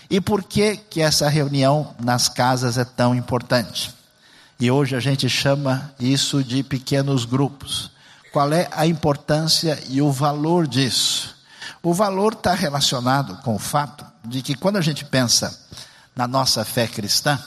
E 0.10 0.20
por 0.20 0.44
que 0.44 0.76
que 0.76 1.02
essa 1.02 1.30
reunião 1.30 1.96
nas 2.00 2.28
casas 2.28 2.78
é 2.78 2.84
tão 2.84 3.16
importante? 3.16 3.94
E 4.60 4.70
hoje 4.70 4.96
a 4.96 5.00
gente 5.00 5.30
chama 5.30 5.94
isso 6.00 6.44
de 6.44 6.62
pequenos 6.64 7.24
grupos. 7.24 7.92
Qual 8.32 8.52
é 8.54 8.68
a 8.72 8.88
importância 8.88 9.82
e 9.90 10.02
o 10.02 10.12
valor 10.12 10.68
disso. 10.68 11.36
O 11.84 11.94
valor 11.94 12.34
está 12.34 12.54
relacionado 12.54 13.38
com 13.44 13.56
o 13.56 13.60
fato 13.60 14.06
de 14.24 14.42
que 14.42 14.56
quando 14.56 14.78
a 14.78 14.82
gente 14.82 15.04
pensa 15.04 15.60
na 16.16 16.28
nossa 16.28 16.64
fé 16.64 16.88
cristã, 16.88 17.40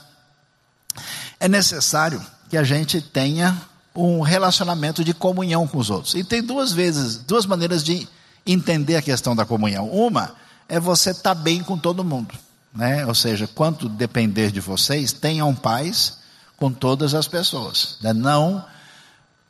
é 1.38 1.48
necessário 1.48 2.24
que 2.48 2.56
a 2.56 2.64
gente 2.64 3.00
tenha 3.00 3.60
um 3.94 4.20
relacionamento 4.20 5.04
de 5.04 5.14
comunhão 5.14 5.66
com 5.66 5.78
os 5.78 5.88
outros. 5.88 6.14
E 6.14 6.24
tem 6.24 6.42
duas 6.42 6.72
vezes, 6.72 7.16
duas 7.16 7.46
maneiras 7.46 7.84
de 7.84 8.08
entender 8.44 8.96
a 8.96 9.02
questão 9.02 9.36
da 9.36 9.44
comunhão. 9.44 9.88
Uma 9.88 10.34
é 10.68 10.80
você 10.80 11.10
estar 11.10 11.34
tá 11.34 11.40
bem 11.40 11.62
com 11.62 11.78
todo 11.78 12.04
mundo, 12.04 12.34
né? 12.74 13.06
Ou 13.06 13.14
seja, 13.14 13.46
quanto 13.46 13.88
depender 13.88 14.50
de 14.50 14.60
vocês, 14.60 15.12
tenham 15.12 15.54
paz 15.54 16.18
com 16.56 16.72
todas 16.72 17.14
as 17.14 17.28
pessoas. 17.28 17.98
Né? 18.00 18.12
Não 18.12 18.64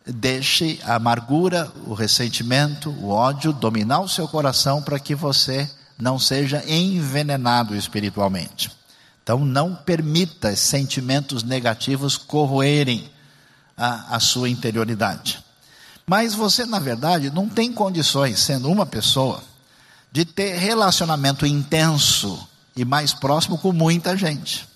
deixe 0.06 0.78
a 0.84 0.96
amargura, 0.96 1.70
o 1.87 1.94
ressentimento, 1.94 2.90
o 2.90 3.08
ódio 3.11 3.52
dominar 3.52 4.00
o 4.00 4.08
seu 4.08 4.28
coração 4.28 4.82
para 4.82 4.99
que 4.99 5.14
você 5.14 5.68
não 5.99 6.18
seja 6.18 6.62
envenenado 6.66 7.75
espiritualmente. 7.75 8.70
Então, 9.23 9.38
não 9.44 9.75
permita 9.75 10.54
sentimentos 10.54 11.42
negativos 11.42 12.16
corroerem 12.16 13.11
a, 13.76 14.16
a 14.16 14.20
sua 14.20 14.50
interioridade. 14.50 15.42
Mas 16.06 16.34
você, 16.34 16.66
na 16.66 16.78
verdade, 16.78 17.30
não 17.30 17.49
tem 17.49 17.73
condições, 17.73 18.40
sendo 18.40 18.70
uma 18.70 18.84
pessoa, 18.84 19.42
de 20.12 20.26
ter 20.26 20.58
relacionamento 20.58 21.46
intenso 21.46 22.46
e 22.76 22.84
mais 22.84 23.14
próximo 23.14 23.56
com 23.56 23.73
muita 23.73 24.16
gente. 24.16 24.68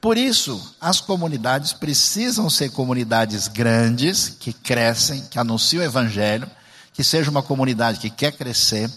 Por 0.00 0.16
isso, 0.16 0.74
as 0.80 1.00
comunidades 1.00 1.72
precisam 1.72 2.48
ser 2.48 2.70
comunidades 2.70 3.48
grandes, 3.48 4.28
que 4.28 4.52
crescem, 4.52 5.24
que 5.28 5.38
anunciam 5.38 5.82
o 5.82 5.84
Evangelho, 5.84 6.48
que 6.92 7.02
seja 7.02 7.30
uma 7.30 7.42
comunidade 7.42 7.98
que 7.98 8.10
quer 8.10 8.32
crescer, 8.32 8.88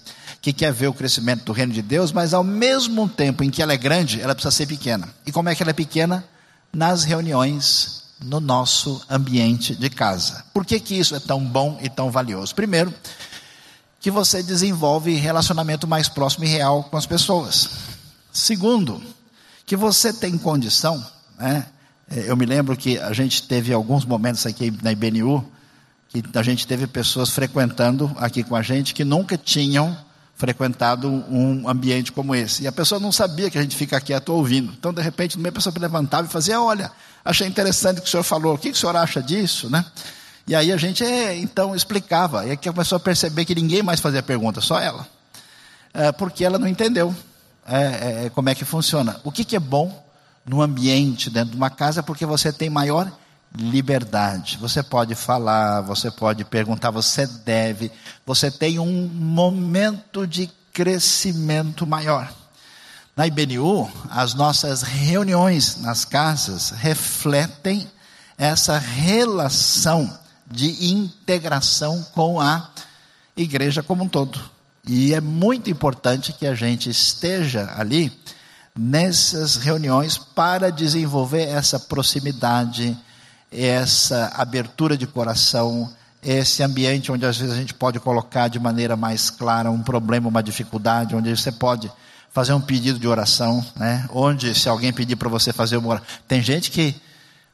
que 0.41 0.53
quer 0.53 0.71
ver 0.71 0.87
o 0.87 0.93
crescimento 0.93 1.43
do 1.43 1.51
reino 1.51 1.73
de 1.73 1.81
Deus, 1.81 2.11
mas 2.11 2.33
ao 2.33 2.43
mesmo 2.43 3.07
tempo 3.09 3.43
em 3.43 3.49
que 3.49 3.61
ela 3.61 3.73
é 3.73 3.77
grande, 3.77 4.21
ela 4.21 4.35
precisa 4.35 4.51
ser 4.55 4.67
pequena. 4.67 5.07
E 5.25 5.31
como 5.31 5.49
é 5.49 5.55
que 5.55 5.63
ela 5.63 5.71
é 5.71 5.73
pequena? 5.73 6.23
Nas 6.71 7.03
reuniões, 7.03 8.03
no 8.23 8.39
nosso 8.39 9.03
ambiente 9.09 9.75
de 9.75 9.89
casa. 9.89 10.45
Por 10.53 10.65
que, 10.65 10.79
que 10.79 10.95
isso 10.95 11.15
é 11.15 11.19
tão 11.19 11.43
bom 11.43 11.79
e 11.81 11.89
tão 11.89 12.11
valioso? 12.11 12.53
Primeiro, 12.53 12.93
que 13.99 14.11
você 14.11 14.41
desenvolve 14.41 15.13
relacionamento 15.15 15.87
mais 15.87 16.07
próximo 16.07 16.45
e 16.45 16.47
real 16.47 16.83
com 16.83 16.97
as 16.97 17.05
pessoas. 17.05 17.69
Segundo, 18.31 19.01
que 19.71 19.75
você 19.77 20.11
tem 20.11 20.37
condição, 20.37 21.01
né? 21.39 21.65
É, 22.13 22.29
eu 22.29 22.35
me 22.35 22.45
lembro 22.45 22.75
que 22.75 22.99
a 22.99 23.13
gente 23.13 23.43
teve 23.43 23.71
alguns 23.71 24.03
momentos 24.03 24.45
aqui 24.45 24.69
na 24.83 24.91
IBNU, 24.91 25.49
que 26.09 26.21
a 26.35 26.43
gente 26.43 26.67
teve 26.67 26.87
pessoas 26.87 27.29
frequentando 27.29 28.13
aqui 28.17 28.43
com 28.43 28.53
a 28.53 28.61
gente 28.61 28.93
que 28.93 29.05
nunca 29.05 29.37
tinham 29.37 29.97
frequentado 30.35 31.07
um 31.09 31.69
ambiente 31.69 32.11
como 32.11 32.35
esse. 32.35 32.63
E 32.63 32.67
a 32.67 32.71
pessoa 32.73 32.99
não 32.99 33.13
sabia 33.13 33.49
que 33.49 33.57
a 33.57 33.61
gente 33.61 33.77
fica 33.77 34.01
quieto 34.01 34.33
ouvindo. 34.33 34.73
Então, 34.77 34.93
de 34.93 35.01
repente, 35.01 35.39
a 35.41 35.51
pessoa 35.53 35.73
levantava 35.79 36.27
e 36.27 36.29
fazia: 36.29 36.59
Olha, 36.59 36.91
achei 37.23 37.47
interessante 37.47 37.99
o 37.99 38.01
que 38.01 38.09
o 38.09 38.11
senhor 38.11 38.23
falou, 38.23 38.55
o 38.55 38.57
que 38.57 38.71
o 38.71 38.75
senhor 38.75 38.97
acha 38.97 39.23
disso? 39.23 39.69
Né? 39.69 39.85
E 40.45 40.53
aí 40.53 40.69
a 40.69 40.75
gente, 40.75 41.01
é, 41.01 41.37
então, 41.37 41.73
explicava. 41.73 42.45
E 42.45 42.51
aqui 42.51 42.67
a 42.67 42.73
pessoa 42.73 42.99
que 42.99 43.55
ninguém 43.55 43.81
mais 43.81 44.01
fazia 44.01 44.21
pergunta, 44.21 44.59
só 44.59 44.81
ela. 44.81 45.07
É, 45.93 46.11
porque 46.11 46.43
ela 46.43 46.59
não 46.59 46.67
entendeu 46.67 47.15
é, 47.65 47.81
é, 47.83 48.25
é, 48.25 48.29
como 48.29 48.49
é 48.49 48.55
que 48.55 48.65
funciona. 48.65 49.19
O 49.23 49.31
que, 49.31 49.43
que 49.43 49.55
é 49.55 49.59
bom 49.59 50.03
no 50.45 50.61
ambiente 50.61 51.29
dentro 51.29 51.51
de 51.51 51.57
uma 51.57 51.69
casa, 51.69 52.01
porque 52.01 52.25
você 52.25 52.51
tem 52.51 52.69
maior 52.69 53.11
liberdade. 53.55 54.57
Você 54.59 54.81
pode 54.81 55.13
falar, 55.15 55.81
você 55.81 56.09
pode 56.09 56.43
perguntar, 56.45 56.89
você 56.89 57.27
deve, 57.27 57.91
você 58.25 58.49
tem 58.49 58.79
um 58.79 59.07
momento 59.07 60.25
de 60.25 60.49
crescimento 60.73 61.85
maior. 61.85 62.31
Na 63.15 63.27
IBNU, 63.27 63.91
as 64.09 64.33
nossas 64.33 64.81
reuniões 64.81 65.77
nas 65.77 66.05
casas 66.05 66.69
refletem 66.69 67.89
essa 68.37 68.77
relação 68.79 70.17
de 70.49 70.91
integração 70.91 72.03
com 72.13 72.39
a 72.39 72.69
igreja 73.35 73.83
como 73.83 74.03
um 74.05 74.09
todo. 74.09 74.50
E 74.87 75.13
é 75.13 75.21
muito 75.21 75.69
importante 75.69 76.33
que 76.33 76.45
a 76.45 76.55
gente 76.55 76.89
esteja 76.89 77.71
ali 77.77 78.11
nessas 78.77 79.57
reuniões 79.57 80.17
para 80.17 80.71
desenvolver 80.71 81.43
essa 81.43 81.79
proximidade, 81.79 82.97
essa 83.51 84.31
abertura 84.35 84.97
de 84.97 85.05
coração, 85.05 85.91
esse 86.23 86.63
ambiente 86.63 87.11
onde 87.11 87.25
às 87.25 87.37
vezes 87.37 87.53
a 87.53 87.57
gente 87.57 87.73
pode 87.73 87.99
colocar 87.99 88.47
de 88.47 88.59
maneira 88.59 88.95
mais 88.95 89.29
clara 89.29 89.69
um 89.69 89.81
problema, 89.81 90.29
uma 90.29 90.43
dificuldade, 90.43 91.15
onde 91.15 91.35
você 91.35 91.51
pode 91.51 91.91
fazer 92.31 92.53
um 92.53 92.61
pedido 92.61 92.97
de 92.97 93.07
oração, 93.07 93.65
né? 93.75 94.07
Onde 94.13 94.55
se 94.55 94.69
alguém 94.69 94.93
pedir 94.93 95.15
para 95.15 95.27
você 95.27 95.51
fazer 95.51 95.77
uma 95.77 95.89
oração, 95.89 96.07
tem 96.27 96.41
gente 96.41 96.71
que 96.71 96.95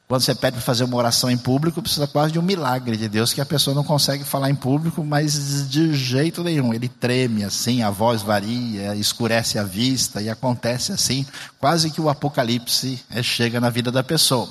quando 0.08 0.22
você 0.22 0.34
pede 0.34 0.54
para 0.54 0.62
fazer 0.62 0.84
uma 0.84 0.96
oração 0.96 1.30
em 1.30 1.36
público, 1.36 1.82
precisa 1.82 2.06
quase 2.06 2.32
de 2.32 2.38
um 2.38 2.42
milagre 2.42 2.96
de 2.96 3.10
Deus, 3.10 3.34
que 3.34 3.42
a 3.42 3.46
pessoa 3.46 3.74
não 3.74 3.84
consegue 3.84 4.24
falar 4.24 4.48
em 4.48 4.54
público, 4.54 5.04
mas 5.04 5.68
de 5.68 5.92
jeito 5.94 6.42
nenhum. 6.42 6.72
Ele 6.72 6.88
treme 6.88 7.44
assim, 7.44 7.82
a 7.82 7.90
voz 7.90 8.22
varia, 8.22 8.96
escurece 8.96 9.58
a 9.58 9.64
vista, 9.64 10.22
e 10.22 10.30
acontece 10.30 10.92
assim, 10.92 11.26
quase 11.60 11.90
que 11.90 12.00
o 12.00 12.08
apocalipse 12.08 13.04
é, 13.10 13.22
chega 13.22 13.60
na 13.60 13.68
vida 13.68 13.92
da 13.92 14.02
pessoa. 14.02 14.48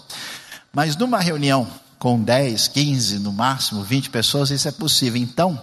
Mas 0.72 0.96
numa 0.96 1.20
reunião 1.20 1.68
com 1.98 2.22
10, 2.22 2.68
15, 2.68 3.18
no 3.18 3.34
máximo 3.34 3.84
20 3.84 4.12
pessoas, 4.12 4.52
isso 4.52 4.68
é 4.68 4.72
possível. 4.72 5.20
Então, 5.20 5.60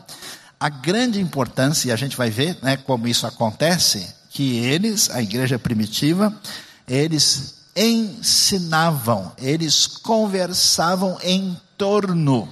a 0.58 0.68
grande 0.68 1.20
importância, 1.20 1.88
e 1.88 1.92
a 1.92 1.96
gente 1.96 2.16
vai 2.16 2.30
ver 2.30 2.58
né, 2.60 2.76
como 2.76 3.06
isso 3.06 3.28
acontece, 3.28 4.12
que 4.28 4.56
eles, 4.56 5.08
a 5.10 5.22
igreja 5.22 5.56
primitiva, 5.56 6.34
eles 6.88 7.63
ensinavam, 7.76 9.33
eles 9.38 9.87
conversavam 9.87 11.19
em 11.23 11.59
torno 11.76 12.49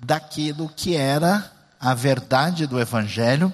daquilo 0.00 0.70
que 0.74 0.96
era 0.96 1.50
a 1.80 1.94
verdade 1.94 2.66
do 2.66 2.80
Evangelho 2.80 3.52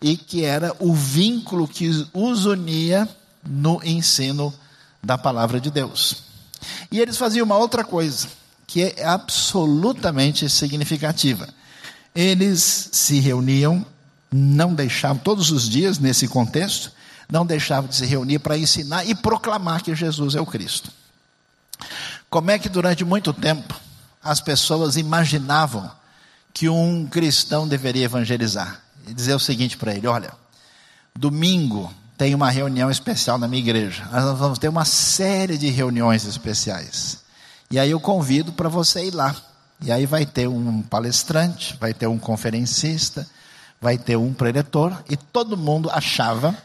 e 0.00 0.16
que 0.16 0.44
era 0.44 0.74
o 0.78 0.94
vínculo 0.94 1.66
que 1.66 2.06
os 2.12 2.44
unia 2.44 3.08
no 3.44 3.80
ensino 3.84 4.52
da 5.02 5.18
palavra 5.18 5.60
de 5.60 5.70
Deus. 5.70 6.22
E 6.90 7.00
eles 7.00 7.16
faziam 7.16 7.44
uma 7.44 7.56
outra 7.56 7.84
coisa, 7.84 8.28
que 8.66 8.82
é 8.82 9.04
absolutamente 9.04 10.48
significativa. 10.48 11.48
Eles 12.14 12.90
se 12.92 13.18
reuniam, 13.18 13.84
não 14.32 14.74
deixavam, 14.74 15.18
todos 15.18 15.50
os 15.50 15.68
dias 15.68 15.98
nesse 15.98 16.28
contexto, 16.28 16.92
não 17.34 17.44
deixavam 17.44 17.90
de 17.90 17.96
se 17.96 18.06
reunir 18.06 18.38
para 18.38 18.56
ensinar 18.56 19.04
e 19.04 19.12
proclamar 19.12 19.82
que 19.82 19.92
Jesus 19.92 20.36
é 20.36 20.40
o 20.40 20.46
Cristo. 20.46 20.88
Como 22.30 22.48
é 22.48 22.60
que 22.60 22.68
durante 22.68 23.04
muito 23.04 23.32
tempo 23.32 23.74
as 24.22 24.40
pessoas 24.40 24.96
imaginavam 24.96 25.90
que 26.52 26.68
um 26.68 27.08
cristão 27.08 27.66
deveria 27.66 28.04
evangelizar? 28.04 28.80
E 29.08 29.12
dizer 29.12 29.34
o 29.34 29.40
seguinte 29.40 29.76
para 29.76 29.92
ele: 29.92 30.06
olha, 30.06 30.32
domingo 31.12 31.92
tem 32.16 32.36
uma 32.36 32.50
reunião 32.50 32.88
especial 32.88 33.36
na 33.36 33.48
minha 33.48 33.62
igreja. 33.62 34.08
Nós 34.12 34.38
vamos 34.38 34.60
ter 34.60 34.68
uma 34.68 34.84
série 34.84 35.58
de 35.58 35.68
reuniões 35.70 36.24
especiais. 36.24 37.18
E 37.68 37.80
aí 37.80 37.90
eu 37.90 37.98
convido 37.98 38.52
para 38.52 38.68
você 38.68 39.08
ir 39.08 39.10
lá. 39.10 39.34
E 39.80 39.90
aí 39.90 40.06
vai 40.06 40.24
ter 40.24 40.46
um 40.46 40.82
palestrante, 40.82 41.76
vai 41.80 41.92
ter 41.92 42.06
um 42.06 42.16
conferencista, 42.16 43.26
vai 43.80 43.98
ter 43.98 44.16
um 44.16 44.32
preletor, 44.32 45.02
e 45.10 45.16
todo 45.16 45.56
mundo 45.56 45.90
achava 45.90 46.56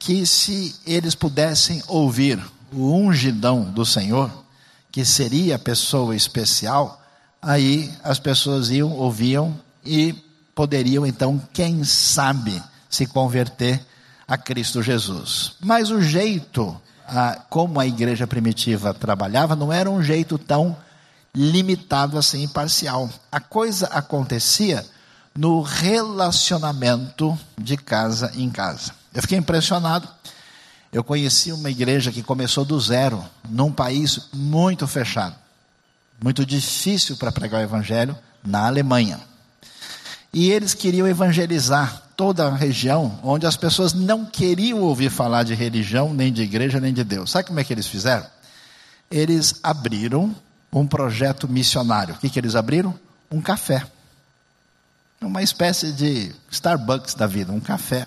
que 0.00 0.26
se 0.26 0.74
eles 0.86 1.14
pudessem 1.14 1.82
ouvir 1.86 2.42
o 2.72 2.90
ungidão 2.90 3.64
do 3.64 3.84
Senhor, 3.84 4.32
que 4.90 5.04
seria 5.04 5.56
a 5.56 5.58
pessoa 5.58 6.16
especial, 6.16 7.00
aí 7.40 7.92
as 8.02 8.18
pessoas 8.18 8.70
iam, 8.70 8.90
ouviam 8.92 9.54
e 9.84 10.14
poderiam 10.54 11.06
então, 11.06 11.40
quem 11.52 11.84
sabe, 11.84 12.60
se 12.88 13.06
converter 13.06 13.84
a 14.26 14.38
Cristo 14.38 14.82
Jesus. 14.82 15.52
Mas 15.60 15.90
o 15.90 16.00
jeito 16.00 16.80
a, 17.06 17.36
como 17.50 17.78
a 17.78 17.86
igreja 17.86 18.26
primitiva 18.26 18.94
trabalhava 18.94 19.54
não 19.54 19.70
era 19.70 19.90
um 19.90 20.02
jeito 20.02 20.38
tão 20.38 20.76
limitado 21.34 22.16
assim, 22.16 22.48
parcial. 22.48 23.10
A 23.30 23.38
coisa 23.38 23.86
acontecia 23.88 24.84
no 25.36 25.60
relacionamento 25.60 27.38
de 27.58 27.76
casa 27.76 28.32
em 28.34 28.48
casa. 28.48 28.99
Eu 29.12 29.22
fiquei 29.22 29.38
impressionado. 29.38 30.08
Eu 30.92 31.04
conheci 31.04 31.52
uma 31.52 31.70
igreja 31.70 32.10
que 32.10 32.22
começou 32.22 32.64
do 32.64 32.78
zero, 32.80 33.24
num 33.48 33.70
país 33.70 34.28
muito 34.32 34.86
fechado, 34.88 35.36
muito 36.22 36.44
difícil 36.44 37.16
para 37.16 37.30
pregar 37.30 37.60
o 37.60 37.64
evangelho, 37.64 38.16
na 38.44 38.66
Alemanha. 38.66 39.20
E 40.32 40.50
eles 40.50 40.74
queriam 40.74 41.06
evangelizar 41.06 42.02
toda 42.16 42.46
a 42.46 42.54
região 42.54 43.18
onde 43.22 43.46
as 43.46 43.56
pessoas 43.56 43.92
não 43.92 44.26
queriam 44.26 44.80
ouvir 44.80 45.10
falar 45.10 45.42
de 45.42 45.54
religião, 45.54 46.12
nem 46.12 46.32
de 46.32 46.42
igreja, 46.42 46.80
nem 46.80 46.92
de 46.92 47.04
Deus. 47.04 47.30
Sabe 47.30 47.48
como 47.48 47.60
é 47.60 47.64
que 47.64 47.72
eles 47.72 47.86
fizeram? 47.86 48.26
Eles 49.10 49.56
abriram 49.62 50.34
um 50.72 50.86
projeto 50.86 51.48
missionário. 51.48 52.14
O 52.14 52.18
que, 52.18 52.28
que 52.30 52.38
eles 52.38 52.54
abriram? 52.54 52.98
Um 53.30 53.40
café. 53.40 53.84
uma 55.20 55.42
espécie 55.42 55.92
de 55.92 56.32
Starbucks 56.50 57.14
da 57.14 57.26
vida, 57.26 57.52
um 57.52 57.60
café. 57.60 58.06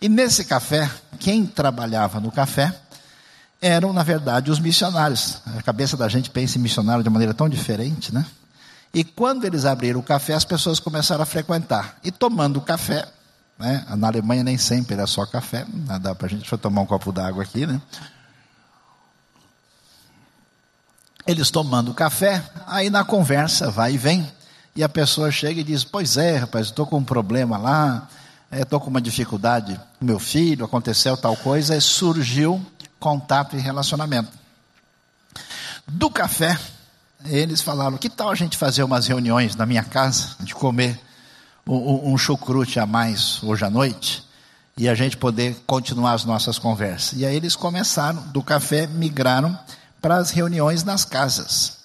E 0.00 0.08
nesse 0.08 0.44
café, 0.44 0.90
quem 1.18 1.44
trabalhava 1.44 2.20
no 2.20 2.30
café 2.30 2.74
eram, 3.60 3.92
na 3.92 4.02
verdade, 4.02 4.50
os 4.50 4.60
missionários. 4.60 5.40
A 5.56 5.62
cabeça 5.62 5.96
da 5.96 6.08
gente 6.08 6.30
pensa 6.30 6.58
em 6.58 6.60
missionário 6.60 7.02
de 7.02 7.10
maneira 7.10 7.34
tão 7.34 7.48
diferente, 7.48 8.14
né? 8.14 8.24
E 8.94 9.02
quando 9.04 9.44
eles 9.44 9.64
abriram 9.64 10.00
o 10.00 10.02
café, 10.02 10.34
as 10.34 10.44
pessoas 10.44 10.78
começaram 10.80 11.22
a 11.22 11.26
frequentar. 11.26 11.98
E 12.02 12.10
tomando 12.10 12.60
café, 12.60 13.06
né? 13.58 13.84
Na 13.96 14.06
Alemanha 14.06 14.44
nem 14.44 14.56
sempre 14.56 14.94
era 14.94 15.06
só 15.06 15.26
café, 15.26 15.66
dá 16.00 16.14
para 16.14 16.26
a 16.26 16.30
gente, 16.30 16.40
deixa 16.40 16.54
eu 16.54 16.58
tomar 16.58 16.82
um 16.82 16.86
copo 16.86 17.12
d'água 17.12 17.42
aqui, 17.42 17.66
né? 17.66 17.80
Eles 21.26 21.50
tomando 21.50 21.92
café, 21.92 22.42
aí 22.66 22.88
na 22.88 23.04
conversa 23.04 23.70
vai 23.70 23.94
e 23.94 23.98
vem, 23.98 24.32
e 24.74 24.82
a 24.82 24.88
pessoa 24.88 25.30
chega 25.30 25.60
e 25.60 25.64
diz: 25.64 25.84
Pois 25.84 26.16
é, 26.16 26.38
rapaz, 26.38 26.68
estou 26.68 26.86
com 26.86 26.98
um 26.98 27.04
problema 27.04 27.58
lá, 27.58 28.08
estou 28.50 28.80
com 28.80 28.88
uma 28.88 29.00
dificuldade 29.00 29.78
com 29.98 30.04
meu 30.04 30.18
filho, 30.18 30.64
aconteceu 30.64 31.16
tal 31.16 31.36
coisa, 31.36 31.78
surgiu 31.80 32.64
contato 32.98 33.56
e 33.56 33.60
relacionamento. 33.60 34.30
Do 35.86 36.10
café, 36.10 36.58
eles 37.24 37.60
falaram: 37.60 37.96
Que 37.96 38.08
tal 38.08 38.30
a 38.30 38.34
gente 38.34 38.56
fazer 38.56 38.82
umas 38.82 39.06
reuniões 39.06 39.54
na 39.54 39.66
minha 39.66 39.84
casa, 39.84 40.36
de 40.40 40.54
comer 40.54 40.98
um, 41.66 42.12
um 42.12 42.18
chucrute 42.18 42.78
a 42.78 42.86
mais 42.86 43.42
hoje 43.42 43.64
à 43.64 43.70
noite? 43.70 44.26
E 44.76 44.88
a 44.88 44.94
gente 44.94 45.16
poder 45.16 45.56
continuar 45.66 46.12
as 46.12 46.24
nossas 46.24 46.58
conversas. 46.58 47.18
E 47.18 47.26
aí 47.26 47.34
eles 47.34 47.56
começaram, 47.56 48.22
do 48.28 48.42
café, 48.42 48.86
migraram 48.86 49.58
para 50.00 50.16
as 50.16 50.30
reuniões 50.30 50.84
nas 50.84 51.04
casas. 51.04 51.78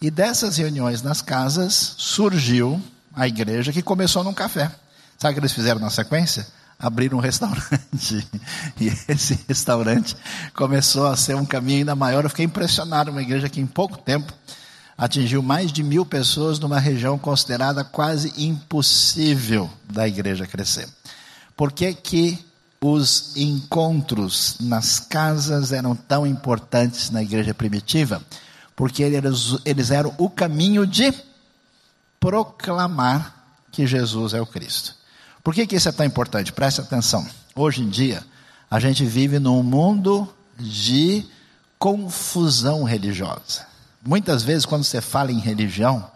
E 0.00 0.10
dessas 0.10 0.56
reuniões 0.56 1.02
nas 1.02 1.20
casas 1.20 1.94
surgiu 1.98 2.80
a 3.12 3.26
igreja 3.26 3.72
que 3.72 3.82
começou 3.82 4.22
num 4.22 4.32
café. 4.32 4.70
Sabe 5.18 5.32
o 5.32 5.34
que 5.34 5.40
eles 5.40 5.52
fizeram 5.52 5.80
na 5.80 5.90
sequência? 5.90 6.46
Abriram 6.78 7.18
um 7.18 7.20
restaurante. 7.20 8.26
E 8.80 8.86
esse 9.08 9.44
restaurante 9.48 10.16
começou 10.54 11.08
a 11.08 11.16
ser 11.16 11.34
um 11.34 11.44
caminho 11.44 11.80
ainda 11.80 11.96
maior. 11.96 12.24
Eu 12.24 12.30
fiquei 12.30 12.44
impressionado. 12.44 13.10
Uma 13.10 13.22
igreja 13.22 13.48
que 13.48 13.60
em 13.60 13.66
pouco 13.66 13.98
tempo 13.98 14.32
atingiu 14.96 15.42
mais 15.42 15.72
de 15.72 15.82
mil 15.82 16.06
pessoas 16.06 16.60
numa 16.60 16.78
região 16.78 17.18
considerada 17.18 17.82
quase 17.82 18.32
impossível 18.36 19.68
da 19.92 20.06
igreja 20.06 20.46
crescer. 20.46 20.88
Por 21.56 21.72
que, 21.72 21.92
que 21.92 22.48
os 22.80 23.36
encontros 23.36 24.56
nas 24.60 25.00
casas 25.00 25.72
eram 25.72 25.96
tão 25.96 26.26
importantes 26.26 27.10
na 27.10 27.22
igreja 27.22 27.52
primitiva, 27.52 28.22
porque 28.76 29.02
eles, 29.02 29.56
eles 29.64 29.90
eram 29.90 30.14
o 30.18 30.30
caminho 30.30 30.86
de 30.86 31.12
proclamar 32.20 33.34
que 33.72 33.86
Jesus 33.86 34.34
é 34.34 34.40
o 34.40 34.46
Cristo. 34.46 34.97
Por 35.48 35.54
que, 35.54 35.66
que 35.66 35.76
isso 35.76 35.88
é 35.88 35.92
tão 35.92 36.04
importante? 36.04 36.52
Preste 36.52 36.82
atenção. 36.82 37.26
Hoje 37.56 37.80
em 37.80 37.88
dia, 37.88 38.22
a 38.70 38.78
gente 38.78 39.02
vive 39.06 39.38
num 39.38 39.62
mundo 39.62 40.28
de 40.58 41.24
confusão 41.78 42.84
religiosa. 42.84 43.66
Muitas 44.06 44.42
vezes, 44.42 44.66
quando 44.66 44.84
você 44.84 45.00
fala 45.00 45.32
em 45.32 45.38
religião, 45.38 46.06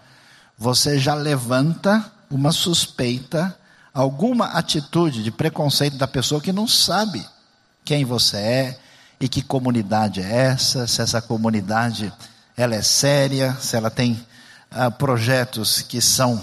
você 0.59 0.99
já 0.99 1.15
levanta 1.15 2.13
uma 2.31 2.53
suspeita 2.53 3.57
alguma 3.95 4.49
atitude 4.49 5.23
de 5.23 5.31
preconceito 5.31 5.97
da 5.97 6.07
pessoa 6.07 6.39
que 6.39 6.53
não 6.53 6.69
sabe 6.69 7.27
quem 7.87 8.05
você 8.05 8.37
é 8.37 8.79
e 9.19 9.31
que 9.31 9.41
comunidade 9.41 10.21
é 10.21 10.31
essa, 10.31 10.87
se 10.87 11.01
essa 11.01 11.23
comunidade 11.23 12.13
ela 12.55 12.75
é 12.75 12.83
séria, 12.83 13.57
se 13.59 13.77
ela 13.77 13.91
tem 13.91 14.27
ah, 14.71 14.91
projetos 14.91 15.81
que 15.81 16.03
são 16.03 16.39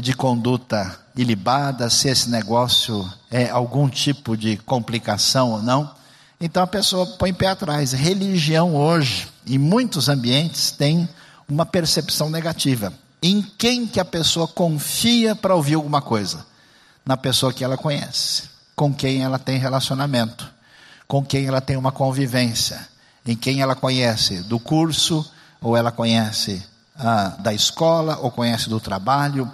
de 0.00 0.14
conduta 0.14 0.98
ilibada, 1.16 1.90
se 1.90 2.08
esse 2.08 2.30
negócio 2.30 3.10
é 3.30 3.50
algum 3.50 3.88
tipo 3.88 4.36
de 4.36 4.56
complicação 4.58 5.52
ou 5.52 5.62
não. 5.62 5.90
Então 6.40 6.62
a 6.62 6.66
pessoa 6.66 7.06
põe 7.18 7.32
pé 7.32 7.48
atrás. 7.48 7.92
Religião 7.92 8.74
hoje, 8.74 9.28
em 9.46 9.58
muitos 9.58 10.08
ambientes, 10.08 10.70
tem 10.70 11.08
uma 11.48 11.66
percepção 11.66 12.30
negativa. 12.30 12.92
Em 13.22 13.42
quem 13.42 13.86
que 13.86 14.00
a 14.00 14.04
pessoa 14.04 14.48
confia 14.48 15.36
para 15.36 15.54
ouvir 15.54 15.74
alguma 15.74 16.00
coisa? 16.00 16.52
na 17.04 17.16
pessoa 17.16 17.52
que 17.52 17.64
ela 17.64 17.76
conhece, 17.76 18.44
com 18.74 18.92
quem 18.92 19.22
ela 19.22 19.38
tem 19.38 19.58
relacionamento, 19.58 20.48
com 21.06 21.24
quem 21.24 21.46
ela 21.46 21.60
tem 21.60 21.76
uma 21.76 21.92
convivência, 21.92 22.88
em 23.26 23.36
quem 23.36 23.60
ela 23.60 23.74
conhece 23.74 24.38
do 24.42 24.58
curso, 24.58 25.28
ou 25.60 25.76
ela 25.76 25.92
conhece 25.92 26.62
ah, 26.96 27.36
da 27.40 27.52
escola, 27.52 28.18
ou 28.18 28.30
conhece 28.30 28.68
do 28.68 28.80
trabalho, 28.80 29.50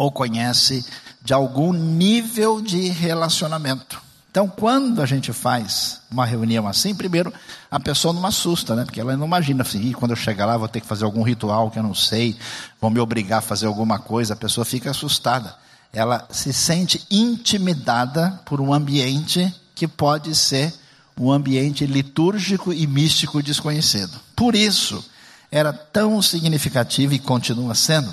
ou 0.00 0.10
conhece 0.10 0.84
de 1.22 1.34
algum 1.34 1.72
nível 1.72 2.60
de 2.60 2.88
relacionamento. 2.88 4.00
Então, 4.30 4.48
quando 4.48 5.02
a 5.02 5.06
gente 5.06 5.32
faz 5.32 6.00
uma 6.10 6.24
reunião 6.24 6.66
assim, 6.66 6.94
primeiro, 6.94 7.32
a 7.70 7.78
pessoa 7.78 8.14
não 8.14 8.24
assusta, 8.24 8.74
né? 8.74 8.84
Porque 8.84 9.00
ela 9.00 9.16
não 9.16 9.26
imagina 9.26 9.62
assim, 9.62 9.92
quando 9.92 10.12
eu 10.12 10.16
chegar 10.16 10.46
lá 10.46 10.56
vou 10.56 10.68
ter 10.68 10.80
que 10.80 10.86
fazer 10.86 11.04
algum 11.04 11.22
ritual 11.22 11.70
que 11.70 11.78
eu 11.78 11.82
não 11.82 11.94
sei, 11.94 12.36
vão 12.80 12.90
me 12.90 13.00
obrigar 13.00 13.40
a 13.40 13.42
fazer 13.42 13.66
alguma 13.66 13.98
coisa, 13.98 14.34
a 14.34 14.36
pessoa 14.36 14.64
fica 14.64 14.90
assustada 14.90 15.54
ela 15.92 16.26
se 16.30 16.52
sente 16.52 17.04
intimidada 17.10 18.40
por 18.44 18.60
um 18.60 18.72
ambiente 18.72 19.52
que 19.74 19.88
pode 19.88 20.34
ser 20.34 20.72
um 21.18 21.30
ambiente 21.30 21.84
litúrgico 21.84 22.72
e 22.72 22.86
místico 22.86 23.42
desconhecido. 23.42 24.18
Por 24.36 24.54
isso, 24.54 25.04
era 25.50 25.72
tão 25.72 26.22
significativo 26.22 27.12
e 27.12 27.18
continua 27.18 27.74
sendo 27.74 28.10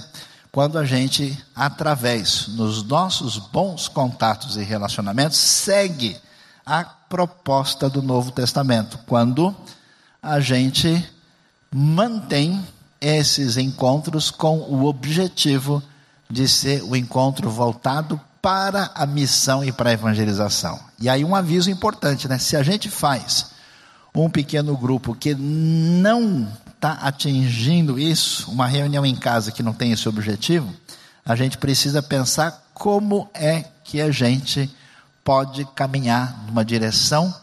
quando 0.52 0.78
a 0.78 0.86
gente, 0.86 1.38
através 1.56 2.48
dos 2.50 2.84
nossos 2.84 3.38
bons 3.38 3.88
contatos 3.88 4.58
e 4.58 4.64
relacionamentos, 4.64 5.38
segue 5.38 6.18
a 6.66 6.84
proposta 6.84 7.90
do 7.90 8.02
Novo 8.02 8.32
Testamento, 8.32 9.00
quando 9.06 9.56
a 10.22 10.40
gente 10.40 11.08
mantém 11.74 12.66
esses 13.00 13.58
encontros 13.58 14.32
com 14.32 14.58
o 14.60 14.86
objetivo 14.86 15.82
de 16.30 16.48
ser 16.48 16.84
o 16.84 16.96
encontro 16.96 17.50
voltado 17.50 18.20
para 18.42 18.92
a 18.96 19.06
missão 19.06 19.64
e 19.64 19.72
para 19.72 19.90
a 19.90 19.94
evangelização. 19.94 20.80
E 21.00 21.08
aí 21.10 21.24
um 21.24 21.36
aviso 21.36 21.70
importante, 21.70 22.28
né? 22.28 22.38
Se 22.38 22.56
a 22.56 22.64
gente 22.64 22.90
faz 22.90 23.52
um 24.14 24.30
pequeno 24.30 24.76
grupo 24.76 25.16
que 25.16 25.36
não 25.36 26.48
está 26.78 26.92
atingindo 26.94 28.00
isso, 28.00 28.50
uma 28.52 28.68
reunião 28.68 29.04
em 29.04 29.16
casa 29.16 29.52
que 29.52 29.64
não 29.64 29.74
tem 29.74 29.92
esse 29.92 30.08
objetivo, 30.08 30.72
a 31.26 31.36
gente 31.36 31.58
precisa 31.58 32.02
pensar 32.02 32.70
como 32.74 33.30
é 33.34 33.66
que 33.84 34.00
a 34.00 34.12
gente 34.12 34.70
pode 35.24 35.66
caminhar 35.76 36.46
numa 36.46 36.64
direção 36.64 37.34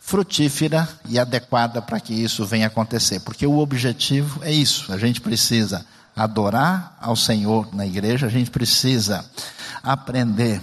frutífera 0.00 0.88
e 1.06 1.18
adequada 1.18 1.82
para 1.82 2.00
que 2.00 2.14
isso 2.14 2.46
venha 2.46 2.66
acontecer, 2.66 3.20
porque 3.20 3.46
o 3.46 3.58
objetivo 3.58 4.42
é 4.42 4.50
isso, 4.50 4.90
a 4.90 4.98
gente 4.98 5.20
precisa 5.20 5.84
adorar 6.16 6.96
ao 7.00 7.14
Senhor 7.14 7.74
na 7.74 7.86
igreja, 7.86 8.26
a 8.26 8.30
gente 8.30 8.50
precisa 8.50 9.24
aprender 9.82 10.60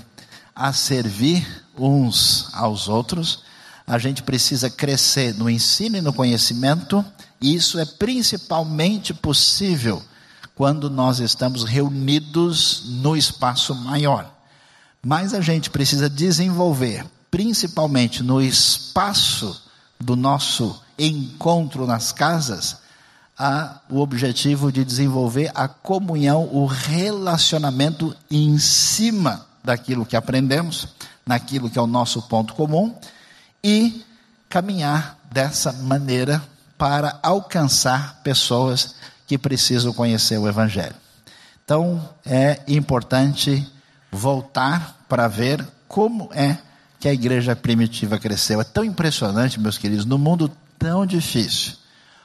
a 0.55 0.73
servir 0.73 1.47
uns 1.77 2.49
aos 2.53 2.87
outros, 2.87 3.43
a 3.89 3.97
gente 3.97 4.21
precisa 4.21 4.69
crescer 4.69 5.33
no 5.33 5.49
ensino 5.49 5.97
e 5.97 6.01
no 6.01 6.13
conhecimento, 6.13 7.03
e 7.41 7.55
isso 7.55 7.79
é 7.79 7.85
principalmente 7.85 9.15
possível 9.15 9.99
quando 10.53 10.91
nós 10.91 11.17
estamos 11.17 11.63
reunidos 11.63 12.83
no 12.85 13.17
espaço 13.17 13.73
maior. 13.73 14.31
Mas 15.03 15.33
a 15.33 15.41
gente 15.41 15.71
precisa 15.71 16.07
desenvolver, 16.07 17.03
principalmente 17.31 18.21
no 18.21 18.39
espaço 18.39 19.59
do 19.99 20.15
nosso 20.15 20.79
encontro 20.97 21.87
nas 21.87 22.11
casas, 22.11 22.77
a, 23.35 23.79
o 23.89 24.01
objetivo 24.01 24.71
de 24.71 24.85
desenvolver 24.85 25.51
a 25.55 25.67
comunhão, 25.67 26.47
o 26.53 26.67
relacionamento 26.67 28.15
em 28.29 28.59
cima 28.59 29.47
daquilo 29.63 30.05
que 30.05 30.15
aprendemos, 30.15 30.89
naquilo 31.25 31.71
que 31.71 31.79
é 31.79 31.81
o 31.81 31.87
nosso 31.87 32.21
ponto 32.23 32.53
comum, 32.53 32.93
e 33.63 34.03
caminhar 34.47 35.17
dessa 35.31 35.71
maneira 35.71 36.41
para 36.77 37.19
alcançar 37.21 38.21
pessoas 38.23 38.95
que 39.27 39.37
precisam 39.37 39.93
conhecer 39.93 40.37
o 40.37 40.47
Evangelho. 40.47 40.95
Então, 41.63 42.09
é 42.25 42.61
importante 42.67 43.65
voltar 44.11 45.05
para 45.07 45.27
ver 45.27 45.65
como 45.87 46.29
é 46.33 46.57
que 46.99 47.07
a 47.07 47.13
igreja 47.13 47.55
primitiva 47.55 48.17
cresceu. 48.17 48.59
É 48.59 48.63
tão 48.63 48.83
impressionante, 48.83 49.59
meus 49.59 49.77
queridos, 49.77 50.05
no 50.05 50.17
mundo 50.17 50.51
tão 50.77 51.05
difícil, 51.05 51.73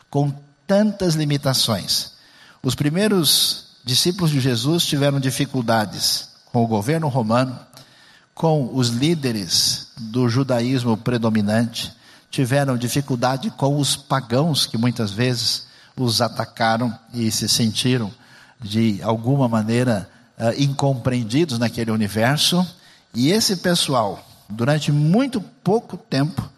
com 0.08 0.32
tantas 0.66 1.14
limitações. 1.14 2.12
Os 2.62 2.74
primeiros 2.74 3.76
discípulos 3.84 4.30
de 4.30 4.40
Jesus 4.40 4.86
tiveram 4.86 5.20
dificuldades 5.20 6.30
com 6.46 6.64
o 6.64 6.66
governo 6.66 7.08
romano, 7.08 7.58
com 8.34 8.70
os 8.74 8.88
líderes 8.88 9.88
do 9.96 10.28
judaísmo 10.28 10.96
predominante, 10.96 11.92
tiveram 12.30 12.76
dificuldade 12.76 13.50
com 13.50 13.78
os 13.78 13.94
pagãos 13.94 14.66
que 14.66 14.76
muitas 14.76 15.12
vezes 15.12 15.66
os 15.96 16.20
atacaram 16.20 16.96
e 17.12 17.30
se 17.30 17.48
sentiram 17.48 18.10
de 18.60 19.00
alguma 19.02 19.48
maneira 19.48 20.08
uh, 20.38 20.60
incompreendidos 20.60 21.58
naquele 21.58 21.90
universo, 21.90 22.66
e 23.14 23.30
esse 23.30 23.56
pessoal, 23.56 24.26
durante 24.48 24.90
muito 24.90 25.40
pouco 25.40 25.96
tempo, 25.96 26.50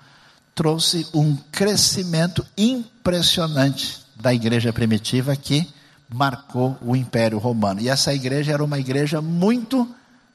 trouxe 0.55 1.07
um 1.12 1.37
crescimento 1.53 2.47
impressionante 2.57 4.01
da 4.17 4.33
igreja 4.33 4.73
primitiva 4.73 5.37
que 5.37 5.69
marcou 6.09 6.79
o 6.81 6.97
Império 6.97 7.39
Romano. 7.39 7.81
E 7.81 7.89
essa 7.91 8.15
igreja 8.15 8.53
era 8.53 8.65
uma 8.65 8.79
igreja 8.79 9.21
muito 9.21 9.87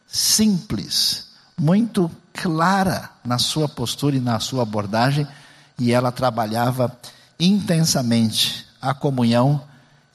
simples, 0.06 1.31
muito 1.62 2.10
clara 2.34 3.12
na 3.24 3.38
sua 3.38 3.70
postura 3.70 4.16
e 4.16 4.20
na 4.20 4.40
sua 4.40 4.64
abordagem, 4.64 5.28
e 5.78 5.92
ela 5.92 6.12
trabalhava 6.12 6.92
intensamente 7.40 8.66
a 8.82 8.96
comunhão 8.96 9.62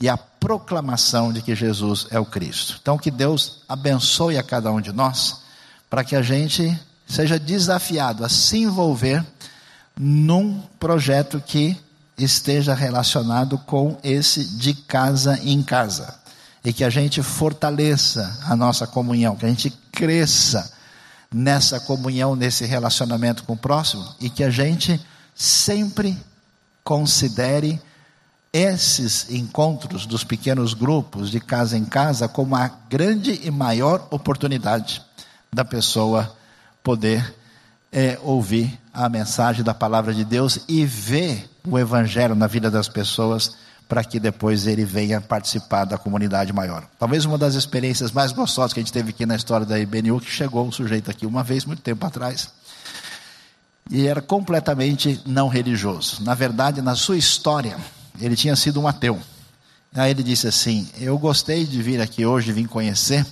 e 0.01 0.09
a 0.09 0.17
proclamação 0.17 1.33
de 1.33 1.41
que 1.41 1.55
Jesus 1.55 2.09
é 2.11 2.19
o 2.19 2.25
Cristo. 2.25 2.81
Então, 2.83 2.99
que 2.99 3.13
Deus 3.13 3.63
abençoe 3.69 4.37
a 4.37 4.43
cada 4.43 4.73
um 4.73 4.81
de 4.81 4.93
nós, 4.93 5.43
para 5.89 6.03
que 6.03 6.17
a 6.17 6.23
gente 6.23 6.77
seja 7.07 7.39
desafiado 7.39 8.25
a 8.25 8.29
se 8.29 8.59
envolver 8.59 9.25
num 9.97 10.61
projeto 10.81 11.41
que 11.41 11.81
esteja 12.19 12.75
relacionado 12.75 13.57
com 13.57 13.97
esse 14.03 14.45
de 14.57 14.75
casa 14.75 15.39
em 15.45 15.63
casa. 15.63 16.13
E 16.65 16.73
que 16.73 16.83
a 16.83 16.91
gente 16.91 17.23
fortaleça 17.23 18.37
a 18.49 18.57
nossa 18.57 18.85
comunhão, 18.85 19.37
que 19.37 19.47
a 19.47 19.49
gente 19.49 19.71
cresça 19.93 20.75
nessa 21.33 21.81
comunhão, 21.81 22.37
nesse 22.37 22.65
relacionamento 22.65 23.45
com 23.45 23.55
o 23.55 23.59
próximo, 23.59 24.05
e 24.21 24.31
que 24.31 24.45
a 24.45 24.51
gente 24.51 25.01
sempre 25.35 26.17
considere 26.83 27.81
esses 28.53 29.31
encontros 29.31 30.07
dos 30.07 30.25
pequenos 30.25 30.73
grupos, 30.73 31.31
de 31.31 31.41
casa 31.41 31.77
em 31.77 31.85
casa, 31.85 32.27
como 32.27 32.57
a 32.57 32.69
grande 32.89 33.41
e 33.45 33.51
maior 33.51 34.07
oportunidade 34.11 35.03
da 35.53 35.65
pessoa 35.65 36.35
poder 36.83 37.35
é, 37.93 38.19
ouvir 38.23 38.79
a 38.93 39.09
mensagem 39.09 39.63
da 39.63 39.75
palavra 39.75 40.15
de 40.15 40.25
Deus 40.25 40.61
e 40.69 40.87
ver 40.87 41.51
o 41.67 41.79
evangelho 41.79 42.35
na 42.35 42.47
vida 42.47 42.71
das 42.71 42.89
pessoas 42.89 43.57
para 43.89 44.03
que 44.03 44.19
depois 44.19 44.67
ele 44.67 44.85
venha 44.85 45.21
participar 45.21 45.85
da 45.85 45.97
comunidade 45.97 46.53
maior. 46.53 46.85
Talvez 46.99 47.25
uma 47.25 47.39
das 47.39 47.55
experiências 47.55 48.11
mais 48.11 48.33
gostosas 48.33 48.73
que 48.73 48.81
a 48.81 48.83
gente 48.83 48.93
teve 48.93 49.11
aqui 49.11 49.25
na 49.25 49.37
história 49.37 49.65
da 49.65 49.79
IBNU, 49.79 50.21
que 50.21 50.31
chegou 50.31 50.67
um 50.67 50.73
sujeito 50.73 51.11
aqui 51.11 51.25
uma 51.25 51.43
vez, 51.43 51.65
muito 51.65 51.83
tempo 51.83 52.05
atrás, 52.05 52.51
e 53.91 54.07
era 54.07 54.21
completamente 54.21 55.21
não 55.25 55.49
religioso. 55.49 56.23
Na 56.23 56.35
verdade, 56.35 56.83
na 56.83 56.97
sua 56.97 57.17
história, 57.17 57.77
ele 58.21 58.35
tinha 58.35 58.57
sido 58.57 58.81
um 58.81 58.89
ateu. 58.89 59.21
Aí 59.95 60.11
ele 60.11 60.23
disse 60.23 60.49
assim: 60.49 60.89
Eu 60.99 61.17
gostei 61.19 61.65
de 61.65 61.81
vir 61.81 62.01
aqui 62.01 62.27
hoje, 62.27 62.53
vim 62.53 62.67
conhecer. 62.67 63.25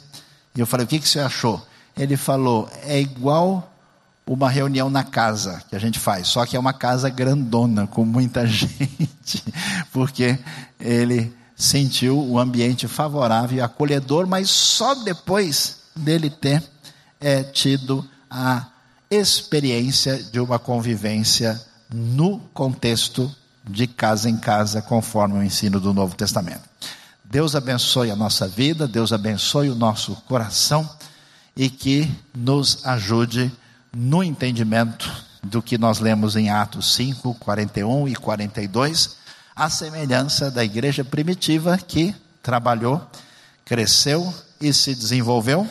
E 0.54 0.60
eu 0.60 0.66
falei: 0.66 0.84
O 0.84 0.88
que, 0.88 1.00
que 1.00 1.08
você 1.08 1.18
achou? 1.18 1.60
Ele 1.96 2.16
falou: 2.16 2.70
É 2.84 3.00
igual 3.00 3.73
uma 4.26 4.48
reunião 4.48 4.88
na 4.88 5.04
casa 5.04 5.62
que 5.68 5.76
a 5.76 5.78
gente 5.78 5.98
faz, 5.98 6.28
só 6.28 6.46
que 6.46 6.56
é 6.56 6.60
uma 6.60 6.72
casa 6.72 7.08
grandona, 7.10 7.86
com 7.86 8.04
muita 8.04 8.46
gente, 8.48 9.42
porque 9.92 10.38
ele 10.80 11.32
sentiu 11.56 12.18
o 12.18 12.38
ambiente 12.38 12.88
favorável 12.88 13.58
e 13.58 13.60
acolhedor, 13.60 14.26
mas 14.26 14.50
só 14.50 14.94
depois 14.94 15.78
dele 15.94 16.30
ter 16.30 16.62
é, 17.20 17.42
tido 17.42 18.04
a 18.30 18.66
experiência 19.10 20.22
de 20.22 20.40
uma 20.40 20.58
convivência 20.58 21.60
no 21.92 22.38
contexto 22.52 23.34
de 23.64 23.86
casa 23.86 24.28
em 24.28 24.36
casa, 24.36 24.82
conforme 24.82 25.38
o 25.38 25.42
ensino 25.42 25.78
do 25.78 25.94
Novo 25.94 26.16
Testamento. 26.16 26.62
Deus 27.24 27.54
abençoe 27.54 28.10
a 28.10 28.16
nossa 28.16 28.46
vida, 28.46 28.86
Deus 28.86 29.12
abençoe 29.12 29.70
o 29.70 29.74
nosso 29.74 30.14
coração 30.26 30.88
e 31.56 31.70
que 31.70 32.10
nos 32.34 32.84
ajude 32.84 33.50
no 33.94 34.22
entendimento 34.22 35.10
do 35.42 35.62
que 35.62 35.78
nós 35.78 36.00
lemos 36.00 36.36
em 36.36 36.50
Atos 36.50 36.94
5, 36.94 37.34
41 37.34 38.08
e 38.08 38.16
42, 38.16 39.18
a 39.54 39.70
semelhança 39.70 40.50
da 40.50 40.64
igreja 40.64 41.04
primitiva 41.04 41.78
que 41.78 42.14
trabalhou, 42.42 43.00
cresceu 43.64 44.22
e 44.60 44.72
se 44.72 44.94
desenvolveu 44.94 45.66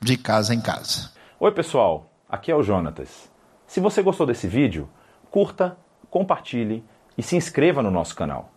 de 0.00 0.16
casa 0.16 0.54
em 0.54 0.60
casa. 0.60 1.10
Oi, 1.38 1.52
pessoal, 1.52 2.10
aqui 2.28 2.50
é 2.50 2.56
o 2.56 2.62
Jonatas. 2.62 3.30
Se 3.66 3.80
você 3.80 4.02
gostou 4.02 4.26
desse 4.26 4.46
vídeo, 4.46 4.88
curta, 5.30 5.76
compartilhe 6.10 6.84
e 7.16 7.22
se 7.22 7.36
inscreva 7.36 7.82
no 7.82 7.90
nosso 7.90 8.14
canal. 8.14 8.50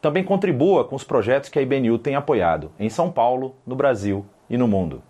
Também 0.00 0.22
contribua 0.22 0.84
com 0.84 0.94
os 0.94 1.02
projetos 1.02 1.48
que 1.48 1.58
a 1.58 1.62
IBNU 1.62 1.98
tem 1.98 2.14
apoiado 2.14 2.70
em 2.78 2.88
São 2.88 3.10
Paulo, 3.10 3.56
no 3.66 3.74
Brasil 3.74 4.24
e 4.48 4.56
no 4.56 4.68
mundo. 4.68 5.02